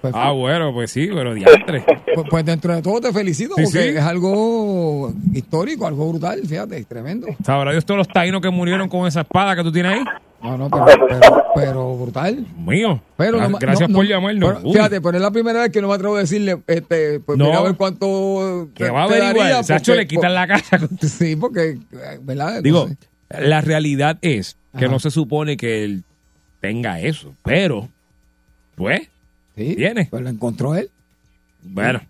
Pues, 0.00 0.14
Ah, 0.16 0.30
bueno, 0.32 0.72
pues 0.72 0.90
sí, 0.90 1.08
pero 1.12 1.34
diantre. 1.34 1.84
pues, 2.14 2.26
pues 2.30 2.44
dentro 2.44 2.74
de 2.74 2.82
todo 2.82 3.00
te 3.00 3.12
felicito 3.12 3.54
Sí, 3.56 3.64
porque 3.64 3.82
sí. 3.82 3.88
es 3.96 4.02
algo 4.02 5.12
histórico, 5.34 5.86
algo 5.86 6.08
brutal, 6.10 6.40
fíjate, 6.46 6.84
tremendo. 6.84 7.26
Sabrá 7.44 7.72
Dios 7.72 7.84
todos 7.84 7.98
los 7.98 8.08
taínos 8.08 8.40
que 8.40 8.50
murieron 8.50 8.88
con 8.88 9.06
esa 9.06 9.22
espada 9.22 9.56
que 9.56 9.62
tú 9.62 9.72
tienes 9.72 9.92
ahí. 9.92 10.04
No, 10.40 10.56
no, 10.56 10.70
pero, 10.70 11.06
pero, 11.08 11.44
pero 11.56 11.96
brutal. 11.96 12.46
Mío. 12.64 13.00
Pero 13.16 13.40
no 13.48 13.58
Gracias 13.58 13.88
no, 13.88 13.96
por 13.96 14.04
no, 14.04 14.08
llamarnos. 14.10 14.54
pero 14.60 14.72
fíjate, 14.72 15.00
pero 15.00 15.16
es 15.16 15.22
la 15.22 15.32
primera 15.32 15.62
vez 15.62 15.70
que 15.72 15.82
no 15.82 15.88
me 15.88 15.94
atrevo 15.94 16.14
a 16.14 16.20
decirle, 16.20 16.58
este, 16.68 17.18
pues 17.18 17.36
mira 17.36 17.58
a 17.58 17.62
ver 17.62 17.74
cuánto 17.74 18.68
que 18.72 18.84
te- 18.84 18.90
va 18.90 19.00
a 19.00 19.04
averiguar. 19.06 19.64
Sacho, 19.64 19.96
le 19.96 20.06
quitan 20.06 20.34
la 20.34 20.46
casa. 20.46 20.78
Sí, 21.00 21.34
porque, 21.34 21.78
¿verdad? 22.22 22.62
Digo, 22.62 22.86
sé. 22.86 22.96
la 23.40 23.60
realidad 23.62 24.16
es 24.22 24.56
que 24.78 24.84
Ajá. 24.84 24.92
no 24.94 25.00
se 25.00 25.10
supone 25.10 25.56
que 25.56 25.82
él 25.84 26.04
tenga 26.60 27.00
eso. 27.00 27.34
Pero, 27.42 27.88
pues, 28.76 29.08
sí, 29.58 29.74
tiene. 29.76 30.06
Pues 30.06 30.22
lo 30.22 30.28
encontró 30.30 30.74
él. 30.74 30.88
bueno. 31.62 32.00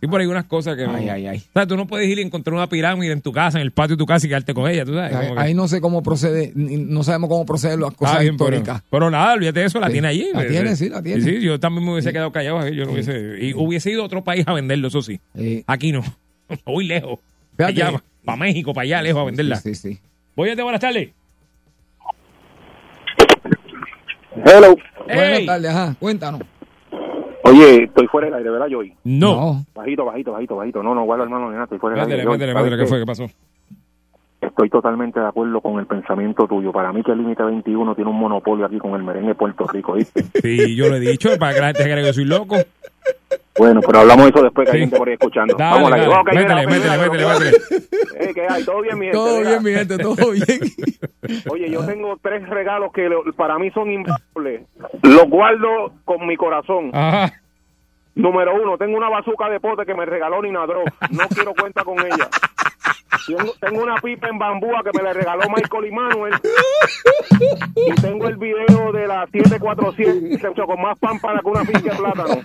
Y 0.00 0.06
por 0.06 0.20
ahí 0.20 0.28
unas 0.28 0.44
cosas 0.44 0.76
que... 0.76 0.84
Ay, 0.84 1.08
ay, 1.08 1.26
ay. 1.26 1.38
O 1.38 1.52
sea, 1.52 1.66
tú 1.66 1.76
no 1.76 1.88
puedes 1.88 2.08
ir 2.08 2.20
y 2.20 2.22
encontrar 2.22 2.54
una 2.54 2.68
pirámide 2.68 3.10
en 3.12 3.20
tu 3.20 3.32
casa, 3.32 3.58
en 3.58 3.62
el 3.62 3.72
patio 3.72 3.96
de 3.96 3.98
tu 3.98 4.06
casa 4.06 4.26
y 4.26 4.28
quedarte 4.28 4.54
con 4.54 4.70
ella, 4.70 4.84
tú 4.84 4.94
sabes. 4.94 5.12
Ahí, 5.12 5.22
Como 5.26 5.34
que- 5.34 5.40
ahí 5.42 5.54
no 5.54 5.66
sé 5.66 5.80
cómo 5.80 6.04
procede, 6.04 6.52
no 6.54 7.02
sabemos 7.02 7.28
cómo 7.28 7.44
proceden 7.44 7.80
las 7.80 7.94
Ah, 7.94 7.96
cosas 7.96 8.20
bien, 8.20 8.36
pero, 8.36 8.50
históricas. 8.50 8.82
pero 8.90 9.10
nada, 9.10 9.32
olvídate 9.34 9.58
de 9.58 9.66
eso, 9.66 9.80
la 9.80 9.88
Sí, 9.88 9.94
tiene 9.94 10.06
allí. 10.06 10.28
la 10.32 10.44
Eh, 10.44 10.48
tiene, 10.50 10.70
eh, 10.70 10.76
sí, 10.76 10.88
la 10.88 11.02
tiene. 11.02 11.20
Sí, 11.24 11.40
yo 11.40 11.58
también 11.58 11.84
me 11.84 11.90
hubiese 11.94 12.12
quedado 12.12 12.30
callado. 12.30 12.64
eh, 12.64 12.76
Yo 12.76 12.84
no 12.84 12.92
hubiese, 12.92 13.38
y 13.40 13.54
hubiese 13.54 13.90
ido 13.90 14.02
a 14.02 14.06
otro 14.06 14.22
país 14.22 14.44
a 14.46 14.52
venderlo, 14.52 14.86
eso 14.86 15.02
sí. 15.02 15.18
Sí. 15.36 15.64
Aquí 15.66 15.90
no. 15.90 16.04
Voy 16.64 16.84
lejos. 16.86 17.18
Fíjate. 17.56 17.82
Allá, 17.82 18.00
para 18.24 18.38
México, 18.38 18.72
para 18.72 18.84
allá, 18.84 19.02
lejos 19.02 19.20
a 19.20 19.24
venderla. 19.24 19.56
Sí, 19.56 19.74
sí, 19.74 19.94
sí. 19.94 19.98
Voy 20.36 20.48
a 20.50 20.62
buenas 20.62 20.80
tardes. 20.80 21.08
Hello. 24.46 24.76
Buenas 25.06 25.38
Ey. 25.40 25.46
tardes, 25.46 25.70
ajá, 25.70 25.96
cuéntanos. 25.98 26.40
Oye, 27.48 27.84
estoy 27.84 28.06
fuera 28.06 28.26
del 28.26 28.34
aire, 28.34 28.50
¿verdad, 28.50 28.66
Joy? 28.70 28.92
No. 29.04 29.64
Bajito, 29.74 30.04
bajito, 30.04 30.32
bajito, 30.32 30.56
bajito. 30.56 30.82
No, 30.82 30.94
no, 30.94 31.04
guarda 31.04 31.24
hermano, 31.24 31.50
nena, 31.50 31.64
estoy 31.64 31.78
fuera 31.78 31.96
del 31.96 32.04
aire. 32.04 32.24
Métele, 32.24 32.52
¿Sabes 32.52 32.64
métele, 32.64 32.82
¿qué 32.82 32.88
fue? 32.88 32.98
¿Qué 33.00 33.06
pasó? 33.06 33.26
Estoy 34.40 34.70
totalmente 34.70 35.18
de 35.18 35.26
acuerdo 35.26 35.60
con 35.60 35.78
el 35.78 35.86
pensamiento 35.86 36.46
tuyo. 36.46 36.72
Para 36.72 36.92
mí 36.92 37.02
que 37.02 37.12
el 37.12 37.18
Límite 37.18 37.42
21 37.42 37.94
tiene 37.94 38.10
un 38.10 38.18
monopolio 38.18 38.66
aquí 38.66 38.78
con 38.78 38.94
el 38.94 39.02
merengue 39.02 39.28
de 39.28 39.34
Puerto 39.34 39.66
Rico, 39.66 39.94
¿viste? 39.94 40.22
Sí, 40.42 40.76
yo 40.76 40.88
lo 40.88 40.96
he 40.96 41.00
dicho, 41.00 41.30
para 41.38 41.54
que 41.54 41.60
la 41.60 41.66
gente 41.68 41.82
crea 41.84 42.04
que 42.04 42.12
soy 42.12 42.24
loco. 42.24 42.56
Bueno, 43.58 43.80
pero 43.84 43.98
hablamos 44.00 44.24
de 44.26 44.30
eso 44.30 44.42
después 44.42 44.68
que 44.70 44.76
hay 44.76 44.80
gente 44.82 44.96
por 44.96 45.08
ahí 45.08 45.14
escuchando. 45.14 45.54
Dale, 45.56 45.74
Vamos, 45.74 45.90
dale, 45.90 46.06
la 46.06 46.22
métele, 46.22 46.66
métele, 46.66 46.98
métele. 47.10 47.56
Eh, 48.20 48.32
¿qué 48.34 48.46
hay? 48.48 48.64
¿Todo 48.64 48.80
bien, 48.82 48.98
mi 48.98 49.06
gente? 49.06 49.18
Todo 49.18 49.40
bien, 49.40 49.62
mi 49.62 49.72
gente, 49.72 49.98
todo 49.98 50.30
bien. 50.32 51.42
Oye, 51.50 51.70
yo 51.70 51.84
tengo 51.84 52.16
tres 52.22 52.48
regalos 52.48 52.92
que 52.92 53.08
lo- 53.08 53.24
para 53.34 53.58
mí 53.58 53.70
son 53.72 53.90
invaluables. 53.90 54.62
Los 55.02 55.28
guardo 55.28 55.92
con 56.04 56.26
mi 56.26 56.36
corazón. 56.36 56.90
Ajá. 56.94 57.32
Número 58.14 58.54
uno, 58.60 58.76
tengo 58.78 58.96
una 58.96 59.08
bazuca 59.08 59.48
de 59.48 59.60
pote 59.60 59.84
que 59.86 59.94
me 59.94 60.04
regaló 60.04 60.42
Nina 60.42 60.66
Dro. 60.66 60.82
No 61.10 61.28
quiero 61.28 61.54
cuenta 61.54 61.84
con 61.84 61.98
ella. 62.00 62.28
Tengo, 63.26 63.52
tengo 63.60 63.82
una 63.82 63.96
pipa 63.96 64.28
en 64.28 64.38
bambúa 64.38 64.82
que 64.84 64.90
me 64.96 65.02
la 65.02 65.12
regaló 65.12 65.42
Michael 65.48 65.86
y 65.86 65.90
Manuel. 65.90 66.34
Y 67.74 68.00
tengo 68.00 68.28
el 68.28 68.36
video 68.36 68.92
de 68.92 69.06
la 69.06 69.26
747 69.32 70.48
hecho 70.50 70.64
con 70.66 70.80
más 70.80 70.98
pámpara 70.98 71.40
que 71.40 71.46
una 71.48 71.64
finca 71.64 71.90
de 71.90 71.96
plátano. 71.96 72.42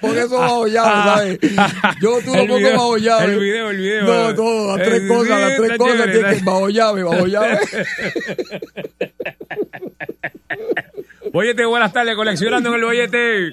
Porque 0.00 0.20
eso 0.22 0.38
bajo 0.38 0.66
llave, 0.66 1.02
¿sabes? 1.04 1.38
Yo 2.00 2.18
tú 2.24 2.34
lo 2.34 2.46
pongo 2.46 2.70
bajo 2.72 2.96
llave. 2.96 3.24
el 3.34 3.38
video, 3.38 3.70
el 3.70 3.76
video. 3.76 4.02
No, 4.04 4.34
todo, 4.34 4.76
las 4.76 4.86
tres 4.88 5.02
Eh, 5.02 5.08
cosas, 5.08 5.24
sí, 5.26 5.40
las 5.40 5.56
tres 5.56 5.78
cosas 5.78 6.44
bajo 6.44 6.68
llave, 6.70 7.02
bajo 7.04 7.26
llave. 7.26 7.58
Bollete, 11.32 11.64
buenas 11.64 11.92
tardes, 11.92 12.16
coleccionando 12.16 12.70
en 12.70 12.74
el 12.76 12.84
bollete. 12.84 13.46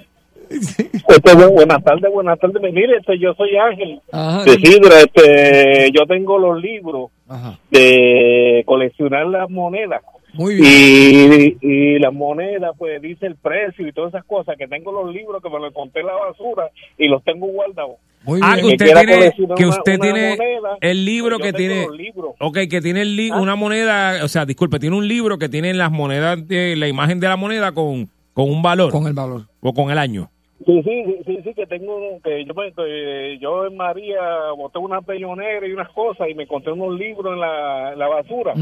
Este, 0.50 1.32
bu- 1.34 1.54
buenas 1.54 1.84
tardes, 1.84 2.12
buenas 2.12 2.40
tardes. 2.40 2.62
Mire, 2.74 2.98
este, 2.98 3.20
yo 3.20 3.34
soy 3.34 3.56
Ángel 3.58 4.02
Ajá. 4.12 4.44
de 4.44 4.52
Sidra. 4.54 5.02
Este, 5.02 5.92
yo 5.92 6.06
tengo 6.08 6.38
los 6.40 6.62
libros 6.62 7.12
Ajá. 7.28 7.58
de 7.70 8.64
coleccionar 8.66 9.28
las 9.28 9.50
monedas. 9.50 10.02
Muy 10.34 10.56
bien. 10.56 11.58
Y, 11.62 11.68
y 11.68 12.00
las 12.00 12.14
monedas, 12.14 12.72
pues 12.78 13.02
dice 13.02 13.26
el 13.26 13.36
precio 13.36 13.88
y 13.88 13.92
todas 13.92 14.14
esas 14.14 14.26
cosas. 14.26 14.56
Que 14.58 14.68
tengo 14.68 14.92
los 14.92 15.14
libros 15.14 15.42
que 15.42 15.50
me 15.50 15.60
los 15.60 15.70
encontré 15.70 16.02
en 16.02 16.08
la 16.08 16.16
basura 16.16 16.70
y 16.98 17.08
los 17.08 17.24
tengo 17.24 17.48
guardados. 17.48 17.96
Muy 18.24 18.40
Ah, 18.44 18.56
bien. 18.56 18.78
que 18.78 18.84
usted 18.86 19.06
tiene, 19.06 19.32
que 19.56 19.66
usted 19.66 19.94
una 19.96 20.04
tiene 20.04 20.30
moneda, 20.38 20.78
el 20.82 21.06
libro 21.06 21.38
pues 21.40 21.54
que 21.54 21.64
yo 21.64 21.70
tengo 21.70 21.94
tiene. 21.96 22.28
Ok, 22.40 22.58
que 22.70 22.82
tiene 22.82 23.02
el 23.04 23.16
li- 23.16 23.30
Ah. 23.32 23.40
una 23.40 23.56
moneda, 23.56 24.24
o 24.24 24.28
sea, 24.28 24.46
disculpe, 24.46 24.80
tiene 24.80 24.96
un 24.98 25.08
libro 25.08 25.38
que 25.38 25.48
tiene 25.50 25.74
las 25.74 25.92
monedas, 25.92 26.46
de, 26.48 26.76
la 26.76 26.88
imagen 26.88 27.20
de 27.20 27.28
la 27.30 27.38
moneda 27.38 27.72
con, 27.72 28.10
con 28.34 28.50
un 28.50 28.62
valor 28.62 28.92
Con 28.92 29.08
el 29.08 29.14
valor. 29.14 29.44
o 29.62 29.74
con 29.74 29.92
el 29.92 29.98
año. 29.98 30.30
Sí, 30.66 30.82
sí, 30.84 31.04
sí, 31.06 31.18
sí, 31.26 31.40
sí, 31.44 31.54
que 31.54 31.68
tengo, 31.68 32.00
que 32.24 32.44
yo, 32.44 32.54
me- 32.54 32.74
que 32.74 33.38
yo 33.40 33.66
en 33.68 33.78
María 33.78 34.52
boté 34.58 34.80
una 34.80 35.02
pellonera 35.02 35.66
y 35.68 35.72
unas 35.72 35.90
cosas 35.92 36.28
y 36.30 36.34
me 36.34 36.44
encontré 36.44 36.74
unos 36.74 36.98
libros 37.00 37.34
en 37.34 37.40
la, 37.40 37.94
en 37.94 38.00
la 38.00 38.08
basura. 38.08 38.54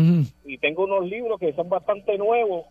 Y 0.45 0.57
tengo 0.57 0.83
unos 0.83 1.05
libros 1.07 1.39
que 1.39 1.53
son 1.53 1.69
bastante 1.69 2.17
nuevos. 2.17 2.65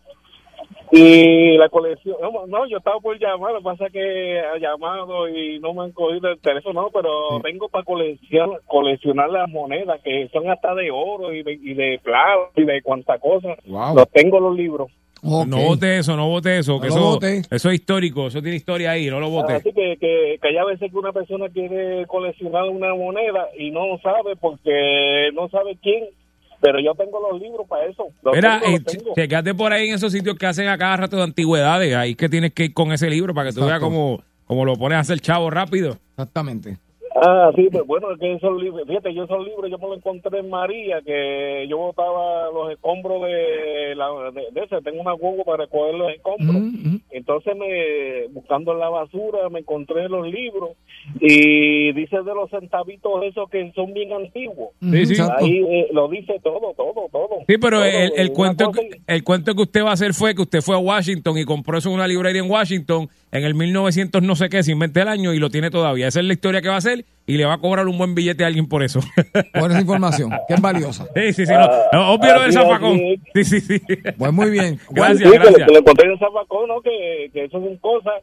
Y 0.91 1.57
la 1.57 1.67
colección, 1.69 2.15
no, 2.21 2.45
no, 2.47 2.65
yo 2.67 2.77
estaba 2.77 2.99
por 2.99 3.19
llamar, 3.19 3.51
lo 3.53 3.59
que 3.59 3.63
pasa 3.65 3.87
es 3.87 3.91
que 3.93 4.39
ha 4.39 4.57
llamado 4.57 5.27
y 5.27 5.59
no 5.59 5.73
me 5.73 5.83
han 5.83 5.91
cogido 5.91 6.29
el 6.29 6.39
teléfono, 6.39 6.83
no, 6.83 6.89
pero 6.91 7.41
tengo 7.41 7.67
para 7.69 7.83
coleccionar, 7.83 8.61
coleccionar 8.65 9.29
las 9.29 9.49
monedas 9.49 9.99
que 10.01 10.27
son 10.31 10.47
hasta 10.49 10.73
de 10.75 10.91
oro 10.91 11.33
y 11.33 11.43
de, 11.43 11.53
y 11.53 11.73
de 11.73 11.99
plata 12.03 12.49
y 12.55 12.63
de 12.63 12.81
cuanta 12.81 13.17
cosa. 13.19 13.55
Wow. 13.65 13.95
Los 13.95 14.09
tengo 14.11 14.39
los 14.39 14.55
libros. 14.55 14.89
No 15.25 15.57
vote 15.57 15.97
eso, 15.97 16.15
no 16.15 16.27
vote 16.29 16.59
eso, 16.59 16.79
que 16.79 16.87
No 16.87 16.95
eso, 16.95 17.03
vote. 17.03 17.41
eso 17.49 17.69
es 17.69 17.75
histórico, 17.75 18.27
eso 18.27 18.41
tiene 18.41 18.57
historia 18.57 18.91
ahí, 18.91 19.09
no 19.09 19.19
lo 19.19 19.29
vote. 19.29 19.53
Así 19.53 19.73
que, 19.73 19.97
que, 19.99 20.37
que 20.41 20.47
hay 20.47 20.57
a 20.57 20.65
veces 20.65 20.91
que 20.91 20.97
una 20.97 21.11
persona 21.11 21.49
quiere 21.49 22.05
coleccionar 22.07 22.69
una 22.69 22.93
moneda 22.93 23.47
y 23.57 23.71
no 23.71 23.97
sabe 24.03 24.35
porque 24.35 25.29
no 25.33 25.49
sabe 25.49 25.77
quién, 25.81 26.05
pero 26.61 26.79
yo 26.79 26.93
tengo 26.95 27.19
los 27.31 27.41
libros 27.41 27.67
para 27.67 27.85
eso. 27.85 28.05
Mira, 28.33 28.61
eh, 28.65 28.79
checate 29.15 29.53
por 29.55 29.73
ahí 29.73 29.89
en 29.89 29.95
esos 29.95 30.11
sitios 30.11 30.35
que 30.37 30.45
hacen 30.45 30.67
a 30.67 30.77
cada 30.77 30.97
rato 30.97 31.17
de 31.17 31.23
antigüedades, 31.23 31.95
ahí 31.95 32.15
que 32.15 32.29
tienes 32.29 32.53
que 32.53 32.65
ir 32.65 32.73
con 32.73 32.91
ese 32.91 33.09
libro 33.09 33.33
para 33.33 33.49
que 33.49 33.55
tú 33.55 33.65
veas 33.65 33.79
cómo, 33.79 34.21
cómo 34.45 34.63
lo 34.63 34.75
pones 34.75 34.97
a 34.97 35.01
hacer 35.01 35.19
chavo 35.19 35.49
rápido. 35.49 35.97
Exactamente. 36.11 36.77
Ah, 37.15 37.49
sí, 37.55 37.69
pues 37.71 37.85
bueno, 37.87 38.11
es 38.11 38.19
que 38.19 38.33
esos 38.33 38.61
libros, 38.61 38.85
fíjate, 38.85 39.13
yo 39.13 39.23
esos 39.23 39.45
libros 39.45 39.71
yo 39.71 39.77
me 39.77 39.87
los 39.87 39.97
encontré 39.97 40.39
en 40.39 40.49
María, 40.49 41.01
que 41.01 41.65
yo 41.69 41.77
botaba 41.77 42.51
los 42.51 42.73
escombros 42.73 43.21
de, 43.21 43.95
la, 43.95 44.31
de, 44.31 44.41
de 44.51 44.65
ese, 44.65 44.81
tengo 44.81 44.99
una 44.99 45.13
huevo 45.13 45.45
para 45.45 45.63
recoger 45.63 45.95
los 45.95 46.11
escombros. 46.11 46.55
Mm, 46.55 46.89
mm. 46.89 47.01
Entonces, 47.11 47.55
me 47.55 48.27
buscando 48.33 48.73
en 48.73 48.79
la 48.79 48.89
basura, 48.89 49.47
me 49.49 49.59
encontré 49.59 50.09
los 50.09 50.27
libros 50.27 50.71
y 51.21 51.93
dice 51.93 52.17
de 52.17 52.35
los 52.35 52.49
centavitos 52.49 53.23
esos 53.23 53.49
que 53.49 53.71
son 53.73 53.93
bien 53.93 54.11
antiguos. 54.11 54.71
Sí, 54.81 55.05
sí. 55.05 55.23
Ahí 55.37 55.63
eh, 55.63 55.87
lo 55.93 56.09
dice 56.09 56.41
todo, 56.43 56.73
todo, 56.75 57.07
todo. 57.11 57.29
Sí, 57.47 57.57
pero 57.57 57.77
Todo, 57.77 57.85
el, 57.85 58.33
cuento, 58.33 58.71
el 59.07 59.23
cuento 59.23 59.55
que 59.55 59.61
usted 59.61 59.83
va 59.85 59.91
a 59.91 59.93
hacer 59.93 60.13
fue 60.13 60.35
que 60.35 60.41
usted 60.41 60.61
fue 60.61 60.75
a 60.75 60.79
Washington 60.79 61.37
y 61.37 61.45
compró 61.45 61.77
eso 61.77 61.87
en 61.87 61.95
una 61.95 62.07
librería 62.07 62.41
en 62.41 62.51
Washington 62.51 63.07
en 63.37 63.43
el 63.43 63.55
1900 63.55 64.21
no 64.23 64.35
sé 64.35 64.49
qué, 64.49 64.63
se 64.63 64.71
inventa 64.71 65.01
el 65.01 65.07
año 65.07 65.33
y 65.33 65.39
lo 65.39 65.49
tiene 65.49 65.69
todavía. 65.69 66.07
Esa 66.07 66.19
es 66.19 66.25
la 66.25 66.33
historia 66.33 66.61
que 66.61 66.67
va 66.69 66.75
a 66.75 66.77
hacer 66.79 67.05
y 67.27 67.37
le 67.37 67.45
va 67.45 67.53
a 67.55 67.57
cobrar 67.57 67.87
un 67.87 67.97
buen 67.97 68.15
billete 68.15 68.43
a 68.43 68.47
alguien 68.47 68.67
por 68.67 68.83
eso. 68.83 68.99
Por 69.53 69.71
esa 69.71 69.81
información, 69.81 70.31
que 70.47 70.53
es 70.53 70.61
valiosa. 70.61 71.05
sí, 71.15 71.33
sí, 71.33 71.45
sí. 71.45 71.51
No, 71.53 71.67
no, 71.93 72.13
obvio 72.13 72.33
lo 72.35 72.41
del 72.43 72.53
zafacón. 72.53 72.99
Sí, 73.33 73.43
sí, 73.43 73.59
sí. 73.61 73.81
Pues 74.17 74.31
muy 74.33 74.49
bien. 74.51 74.79
Gracias, 74.89 75.19
Sí, 75.19 75.23
que, 75.31 75.37
gracias. 75.37 75.67
que 75.67 75.73
lo 75.73 75.79
encontré 75.79 76.11
en 76.11 76.19
Zafacón, 76.19 76.67
¿no? 76.67 76.81
Que, 76.81 77.29
que 77.33 77.45
eso 77.45 77.59
son 77.59 77.77
cosas 77.77 78.13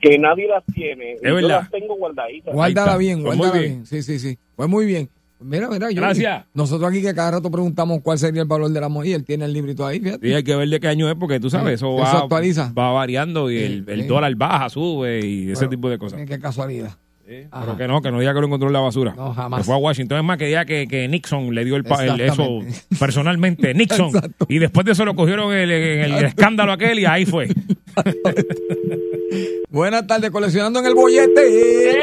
que 0.00 0.18
nadie 0.18 0.46
las 0.48 0.64
tiene. 0.74 1.14
Y 1.22 1.26
yo 1.26 1.34
verdad. 1.34 1.60
las 1.62 1.70
tengo 1.70 1.96
guardaditas. 1.96 2.54
Guárdala 2.54 2.96
bien, 2.96 3.22
Pues 3.22 3.36
guárdala 3.36 3.60
bien. 3.60 3.72
bien. 3.74 3.86
Sí, 3.86 4.02
sí, 4.02 4.18
sí. 4.18 4.38
Pues 4.56 4.68
muy 4.68 4.86
bien. 4.86 5.08
Mira, 5.44 5.68
mira, 5.68 5.90
yo. 5.90 6.00
Gracias. 6.00 6.44
Nosotros 6.54 6.88
aquí 6.90 7.02
que 7.02 7.14
cada 7.14 7.32
rato 7.32 7.50
preguntamos 7.50 8.00
cuál 8.02 8.18
sería 8.18 8.40
el 8.42 8.48
valor 8.48 8.70
de 8.70 8.80
la 8.80 8.88
moneda 8.88 9.10
y 9.10 9.14
él 9.14 9.24
tiene 9.24 9.44
el 9.44 9.52
librito 9.52 9.86
ahí, 9.86 10.00
fíjate. 10.00 10.26
Sí, 10.26 10.32
hay 10.34 10.42
que 10.42 10.56
ver 10.56 10.68
de 10.68 10.80
qué 10.80 10.88
año 10.88 11.08
es 11.10 11.16
porque 11.16 11.38
tú 11.38 11.50
sabes, 11.50 11.74
eso 11.74 11.94
Eso 11.96 12.02
va, 12.02 12.20
actualiza. 12.22 12.72
va 12.76 12.92
variando 12.92 13.50
y 13.50 13.58
el, 13.58 13.84
el 13.86 14.02
sí. 14.02 14.06
dólar 14.08 14.34
baja, 14.36 14.68
sube 14.70 15.20
y 15.24 15.50
ese 15.50 15.68
tipo 15.68 15.90
de 15.90 15.98
cosas. 15.98 16.18
Mira 16.18 16.34
Qué 16.36 16.40
casualidad. 16.40 16.96
Pero 17.26 17.76
que 17.78 17.88
no, 17.88 18.02
que 18.02 18.10
no 18.10 18.20
diga 18.20 18.34
que 18.34 18.40
lo 18.40 18.46
encontró 18.46 18.68
en 18.68 18.74
la 18.74 18.80
basura. 18.80 19.14
No, 19.16 19.32
jamás. 19.32 19.60
Que 19.60 19.64
fue 19.64 19.74
a 19.74 19.78
Washington. 19.78 20.18
Es 20.18 20.24
más, 20.24 20.36
que 20.36 20.44
diga 20.46 20.66
que, 20.66 20.86
que 20.86 21.08
Nixon 21.08 21.54
le 21.54 21.64
dio 21.64 21.76
el, 21.76 21.84
el- 21.86 22.20
eso 22.20 22.60
personalmente. 22.98 23.72
Nixon. 23.74 24.08
Exacto. 24.14 24.46
Y 24.48 24.58
después 24.58 24.84
de 24.84 24.92
eso 24.92 25.04
lo 25.06 25.14
cogieron 25.14 25.50
en 25.52 25.58
el, 25.60 25.70
el 25.70 26.24
escándalo 26.26 26.72
aquel 26.72 26.98
y 26.98 27.06
ahí 27.06 27.24
fue. 27.24 27.48
Buenas 29.70 30.06
tardes, 30.06 30.30
coleccionando 30.30 30.78
en 30.80 30.86
el 30.86 30.94
bollete. 30.94 31.98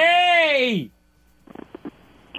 ¡Ey! 0.58 0.92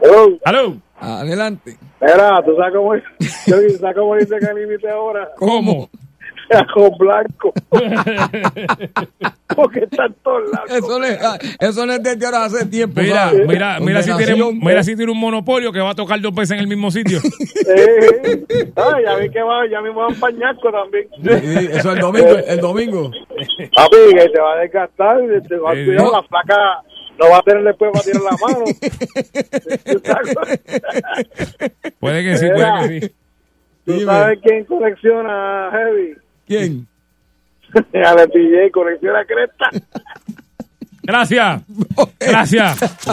Oh, 0.04 0.36
¡Aló! 0.44 0.76
Adelante. 1.02 1.76
Mira, 2.00 2.40
tú 2.44 2.54
sabes 2.56 2.74
cómo, 2.74 2.94
yo, 2.94 3.76
¿sabes 3.80 3.96
cómo 3.96 4.14
dice 4.14 4.36
que 4.38 4.54
límite 4.54 4.88
ahora? 4.88 5.28
¿Cómo? 5.36 5.90
Con 6.74 6.90
blanco. 6.98 7.52
Porque 9.56 9.80
están 9.80 10.14
todos 10.22 10.50
lados. 10.50 10.70
Eso 10.70 10.98
no 10.98 11.06
ah, 11.06 11.38
eso 11.60 11.86
no 11.86 11.92
es 11.92 12.02
desde 12.02 12.24
ahora 12.24 12.44
hace 12.44 12.66
tiempo. 12.66 13.00
Mira, 13.00 13.30
¿sabes? 13.30 13.48
mira, 13.48 13.80
mira 13.80 14.02
si, 14.02 14.16
tiene, 14.16 14.52
mira 14.52 14.82
si 14.82 14.96
tiene 14.96 15.12
un 15.12 15.18
monopolio 15.18 15.72
que 15.72 15.80
va 15.80 15.90
a 15.90 15.94
tocar 15.94 16.20
dos 16.20 16.34
veces 16.34 16.52
en 16.52 16.60
el 16.60 16.66
mismo 16.66 16.90
sitio. 16.90 17.18
Eh, 17.64 18.44
ah, 18.76 18.96
ya 19.04 19.14
vi 19.16 19.30
que 19.30 19.40
va, 19.40 19.66
ya 19.70 19.80
me 19.80 19.90
voy 19.90 20.04
a 20.04 20.14
empañarco 20.14 20.70
también. 20.70 21.06
Sí, 21.22 21.68
eso 21.70 21.92
el 21.92 22.00
domingo, 22.00 22.36
el 22.46 22.60
domingo. 22.60 23.10
Papi, 23.74 23.96
que 24.14 24.28
te 24.28 24.40
va 24.40 24.54
a 24.54 24.56
desgastar, 24.56 25.18
te 25.48 25.56
va 25.56 25.70
a 25.70 25.74
tirar 25.74 26.04
no. 26.04 26.12
la 26.12 26.22
placa, 26.22 26.82
no 27.18 27.30
va 27.30 27.38
a 27.38 27.42
tener 27.42 27.62
después 27.64 27.90
para 27.92 28.04
tirar 28.04 28.22
la 28.22 28.36
mano. 28.46 28.64
Puede 32.00 32.22
que 32.24 32.36
sí, 32.38 32.46
Mira. 32.52 32.78
puede 32.80 33.00
que 33.00 33.06
sí. 33.06 33.12
¿Tú 33.84 33.92
Dime. 33.92 34.04
sabes 34.04 34.38
quién 34.42 34.64
colecciona 34.64 35.70
Heavy? 35.72 36.14
¿Quién? 36.46 36.86
Alex 38.04 38.32
DJ 38.32 38.70
colecciona 38.70 39.24
Cresta. 39.24 39.70
Gracias. 41.02 41.62
Gracias. 42.20 42.78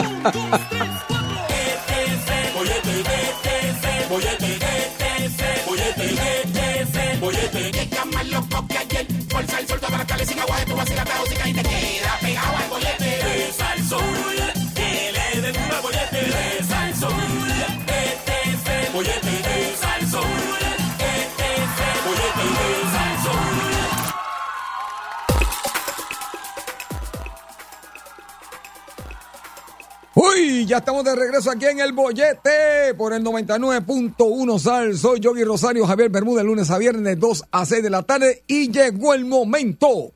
Uy, 30.22 30.66
ya 30.66 30.76
estamos 30.76 31.02
de 31.02 31.16
regreso 31.16 31.50
aquí 31.50 31.64
en 31.64 31.80
el 31.80 31.94
bollete 31.94 32.92
por 32.98 33.14
el 33.14 33.24
99.1 33.24 34.58
Sal. 34.58 34.98
Soy 34.98 35.18
Yogi 35.18 35.44
Rosario 35.44 35.86
Javier 35.86 36.10
Bermúdez, 36.10 36.44
lunes 36.44 36.70
a 36.70 36.76
viernes, 36.76 37.18
2 37.18 37.44
a 37.50 37.64
6 37.64 37.82
de 37.82 37.88
la 37.88 38.02
tarde. 38.02 38.42
Y 38.46 38.70
llegó 38.70 39.14
el 39.14 39.24
momento 39.24 40.12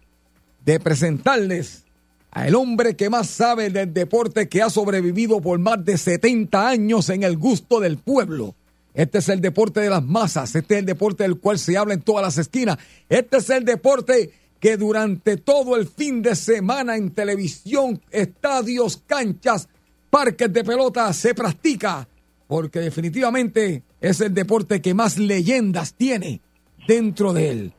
de 0.62 0.79
presentarles 0.79 1.85
a 2.33 2.47
el 2.47 2.55
hombre 2.55 2.97
que 2.97 3.09
más 3.09 3.31
sabe 3.31 3.71
del 3.71 3.95
deporte 3.95 4.47
que 4.47 4.61
ha 4.61 4.69
sobrevivido 4.69 5.40
por 5.40 5.59
más 5.59 5.83
de 5.83 5.97
70 5.97 6.69
años 6.69 7.09
en 7.09 7.23
el 7.23 7.38
gusto 7.38 7.81
del 7.81 7.97
pueblo. 7.97 8.55
Este 8.93 9.19
es 9.19 9.31
el 9.31 9.40
deporte 9.40 9.81
de 9.81 9.88
las 9.88 10.05
masas, 10.05 10.55
este 10.55 10.75
es 10.75 10.81
el 10.81 10.87
deporte 10.87 11.23
del 11.23 11.38
cual 11.38 11.59
se 11.59 11.79
habla 11.79 11.95
en 11.95 12.03
todas 12.03 12.23
las 12.23 12.37
esquinas. 12.37 12.77
Este 13.09 13.38
es 13.38 13.49
el 13.49 13.64
deporte 13.64 14.33
que 14.61 14.77
durante 14.77 15.38
todo 15.38 15.77
el 15.77 15.88
fin 15.88 16.21
de 16.21 16.37
semana 16.37 16.97
en 16.97 17.11
televisión, 17.11 18.03
estadios, 18.11 19.03
canchas, 19.07 19.69
parques 20.14 20.53
de 20.53 20.62
pelota 20.62 21.12
se 21.12 21.35
practica, 21.35 22.07
porque 22.46 22.79
definitivamente 22.79 23.83
es 24.00 24.20
el 24.20 24.33
deporte 24.33 24.81
que 24.81 24.94
más 24.94 25.18
leyendas 25.18 25.94
tiene 25.94 26.40
dentro 26.87 27.33
de 27.33 27.50
él. 27.50 27.72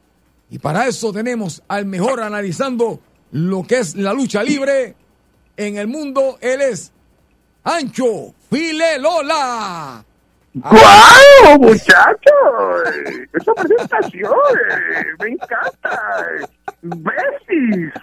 Y 0.49 0.59
para 0.59 0.85
eso 0.85 1.13
tenemos 1.13 1.63
al 1.69 1.85
mejor 1.85 2.19
analizando 2.19 2.99
lo 3.31 3.63
que 3.63 3.77
es 3.77 3.95
la 3.95 4.11
lucha 4.11 4.43
libre 4.43 4.97
en 5.55 5.77
el 5.77 5.87
mundo. 5.87 6.37
Él 6.41 6.59
es 6.59 6.91
Ancho 7.63 8.33
Filelola. 8.49 10.03
¡Guau, 10.55 11.59
muchachos! 11.59 12.11
Esa 13.31 13.53
presentación 13.53 14.33
eh, 14.71 15.03
me 15.21 15.29
encanta. 15.29 16.01
¡Besis! 16.81 17.93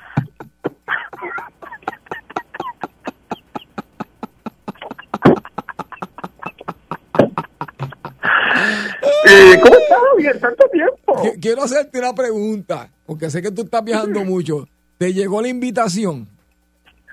Eh, 9.26 9.58
¿Cómo 9.62 9.76
estás, 9.76 9.98
Javier? 10.10 10.40
¿Tanto 10.40 10.68
tiempo? 10.68 11.14
Qui- 11.22 11.40
Quiero 11.40 11.62
hacerte 11.62 11.98
una 11.98 12.12
pregunta, 12.12 12.88
porque 13.06 13.30
sé 13.30 13.40
que 13.42 13.50
tú 13.50 13.62
estás 13.62 13.84
viajando 13.84 14.24
mucho. 14.24 14.66
¿Te 14.98 15.12
llegó 15.12 15.40
la 15.42 15.48
invitación? 15.48 16.28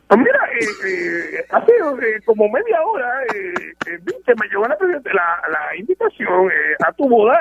Pues 0.07 0.19
mira, 0.19 0.39
eh, 0.59 0.65
eh, 0.87 1.45
hace 1.51 1.71
eh, 1.71 2.19
como 2.25 2.49
media 2.49 2.81
hora, 2.83 3.23
eh, 3.33 3.53
eh, 3.87 3.99
viste, 4.03 4.33
me 4.41 4.47
llegó 4.47 4.63
la, 4.67 4.75
la, 5.13 5.41
la 5.49 5.75
invitación 5.77 6.47
eh, 6.47 6.75
a 6.87 6.91
tu 6.93 7.07
boda. 7.07 7.39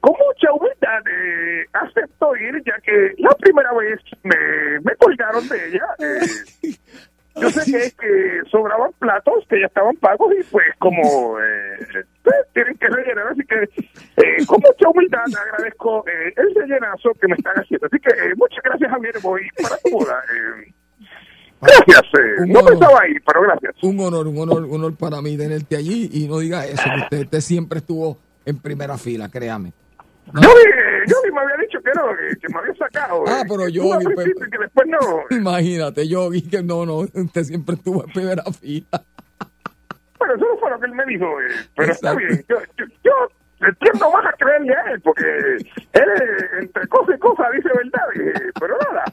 Con 0.00 0.12
mucha 0.12 0.52
humildad 0.52 1.02
eh, 1.10 1.64
acepto 1.72 2.36
ir, 2.36 2.62
ya 2.64 2.74
que 2.84 3.14
la 3.18 3.30
primera 3.40 3.72
vez 3.72 3.98
me, 4.22 4.36
me 4.84 4.94
colgaron 4.96 5.48
de 5.48 5.68
ella. 5.68 5.86
yo 7.34 7.50
sé 7.50 7.64
que, 7.72 7.90
que 7.98 8.40
sobraban 8.50 8.92
platos 9.00 9.44
que 9.48 9.58
ya 9.60 9.66
estaban 9.66 9.96
pagos 9.96 10.32
y 10.38 10.44
pues 10.44 10.66
como 10.78 11.38
eh, 11.40 12.04
tienen 12.52 12.76
que 12.76 12.88
rellenar, 12.88 13.28
así 13.28 13.42
que 13.44 13.62
eh, 13.62 14.46
con 14.46 14.60
mucha 14.60 14.88
humildad 14.88 15.24
agradezco 15.24 16.04
eh, 16.06 16.32
el 16.36 16.54
rellenazo 16.54 17.12
que 17.20 17.28
me 17.28 17.34
están 17.36 17.54
haciendo. 17.56 17.86
Así 17.86 17.98
que 17.98 18.10
eh, 18.10 18.34
muchas 18.36 18.62
gracias 18.62 18.90
Javier, 18.90 19.14
voy 19.22 19.42
para 19.62 19.76
tu 19.78 19.90
boda. 19.90 20.22
eh. 20.34 20.72
Gracias, 21.62 22.02
eh, 22.14 22.42
Un 22.42 22.48
no 22.52 22.60
honor. 22.60 22.70
pensaba 22.78 23.08
ir, 23.08 23.22
pero 23.26 23.42
gracias. 23.42 23.74
Un 23.82 24.00
honor, 24.00 24.26
un 24.26 24.38
honor, 24.38 24.64
un 24.64 24.74
honor 24.76 24.96
para 24.96 25.20
mí 25.20 25.36
tenerte 25.36 25.76
allí 25.76 26.08
y 26.12 26.26
no 26.26 26.38
diga 26.38 26.64
eso, 26.66 26.82
que 26.82 27.00
usted, 27.02 27.20
usted 27.24 27.40
siempre 27.40 27.78
estuvo 27.80 28.18
en 28.46 28.58
primera 28.58 28.96
fila, 28.96 29.28
créame. 29.28 29.72
No. 30.32 30.40
Yo, 30.42 30.48
eh, 30.48 31.02
yo 31.06 31.16
me 31.34 31.40
había 31.40 31.56
dicho 31.56 31.78
que 31.82 31.90
no, 31.94 32.04
que, 32.40 32.48
me 32.52 32.58
había 32.60 32.74
sacado. 32.74 33.24
Ah, 33.26 33.42
pero 33.48 33.66
que 33.66 33.72
yo, 33.72 33.82
estuvo 33.82 33.94
al 33.94 34.14
pues, 34.14 34.26
que 34.50 34.58
después 34.58 34.86
no. 34.88 35.36
Imagínate, 35.36 36.08
yo 36.08 36.30
vi 36.30 36.42
que 36.42 36.62
no, 36.62 36.86
no, 36.86 36.98
usted 36.98 37.42
siempre 37.44 37.74
estuvo 37.74 38.04
en 38.04 38.12
primera 38.12 38.44
fila. 38.58 39.02
Bueno, 40.20 40.34
eso 40.34 40.46
no 40.46 40.58
fue 40.58 40.70
lo 40.70 40.78
que 40.78 40.86
él 40.86 40.92
me 40.92 41.04
dijo, 41.06 41.40
eh, 41.40 41.54
pero 41.74 41.92
está 41.92 42.14
bien. 42.14 42.44
Yo, 42.46 42.58
yo, 42.76 42.84
yo 43.02 43.66
entiendo 43.66 44.10
más 44.12 44.26
a 44.26 44.32
creerle 44.34 44.74
a 44.74 44.92
él, 44.92 45.00
porque 45.00 45.24
él, 45.24 45.64
eh, 45.94 46.46
entre 46.60 46.86
cosa 46.88 47.14
y 47.14 47.18
cosa, 47.18 47.50
dice 47.50 47.70
verdad, 47.74 48.06
eh, 48.16 48.50
pero 48.60 48.76
nada. 48.78 49.04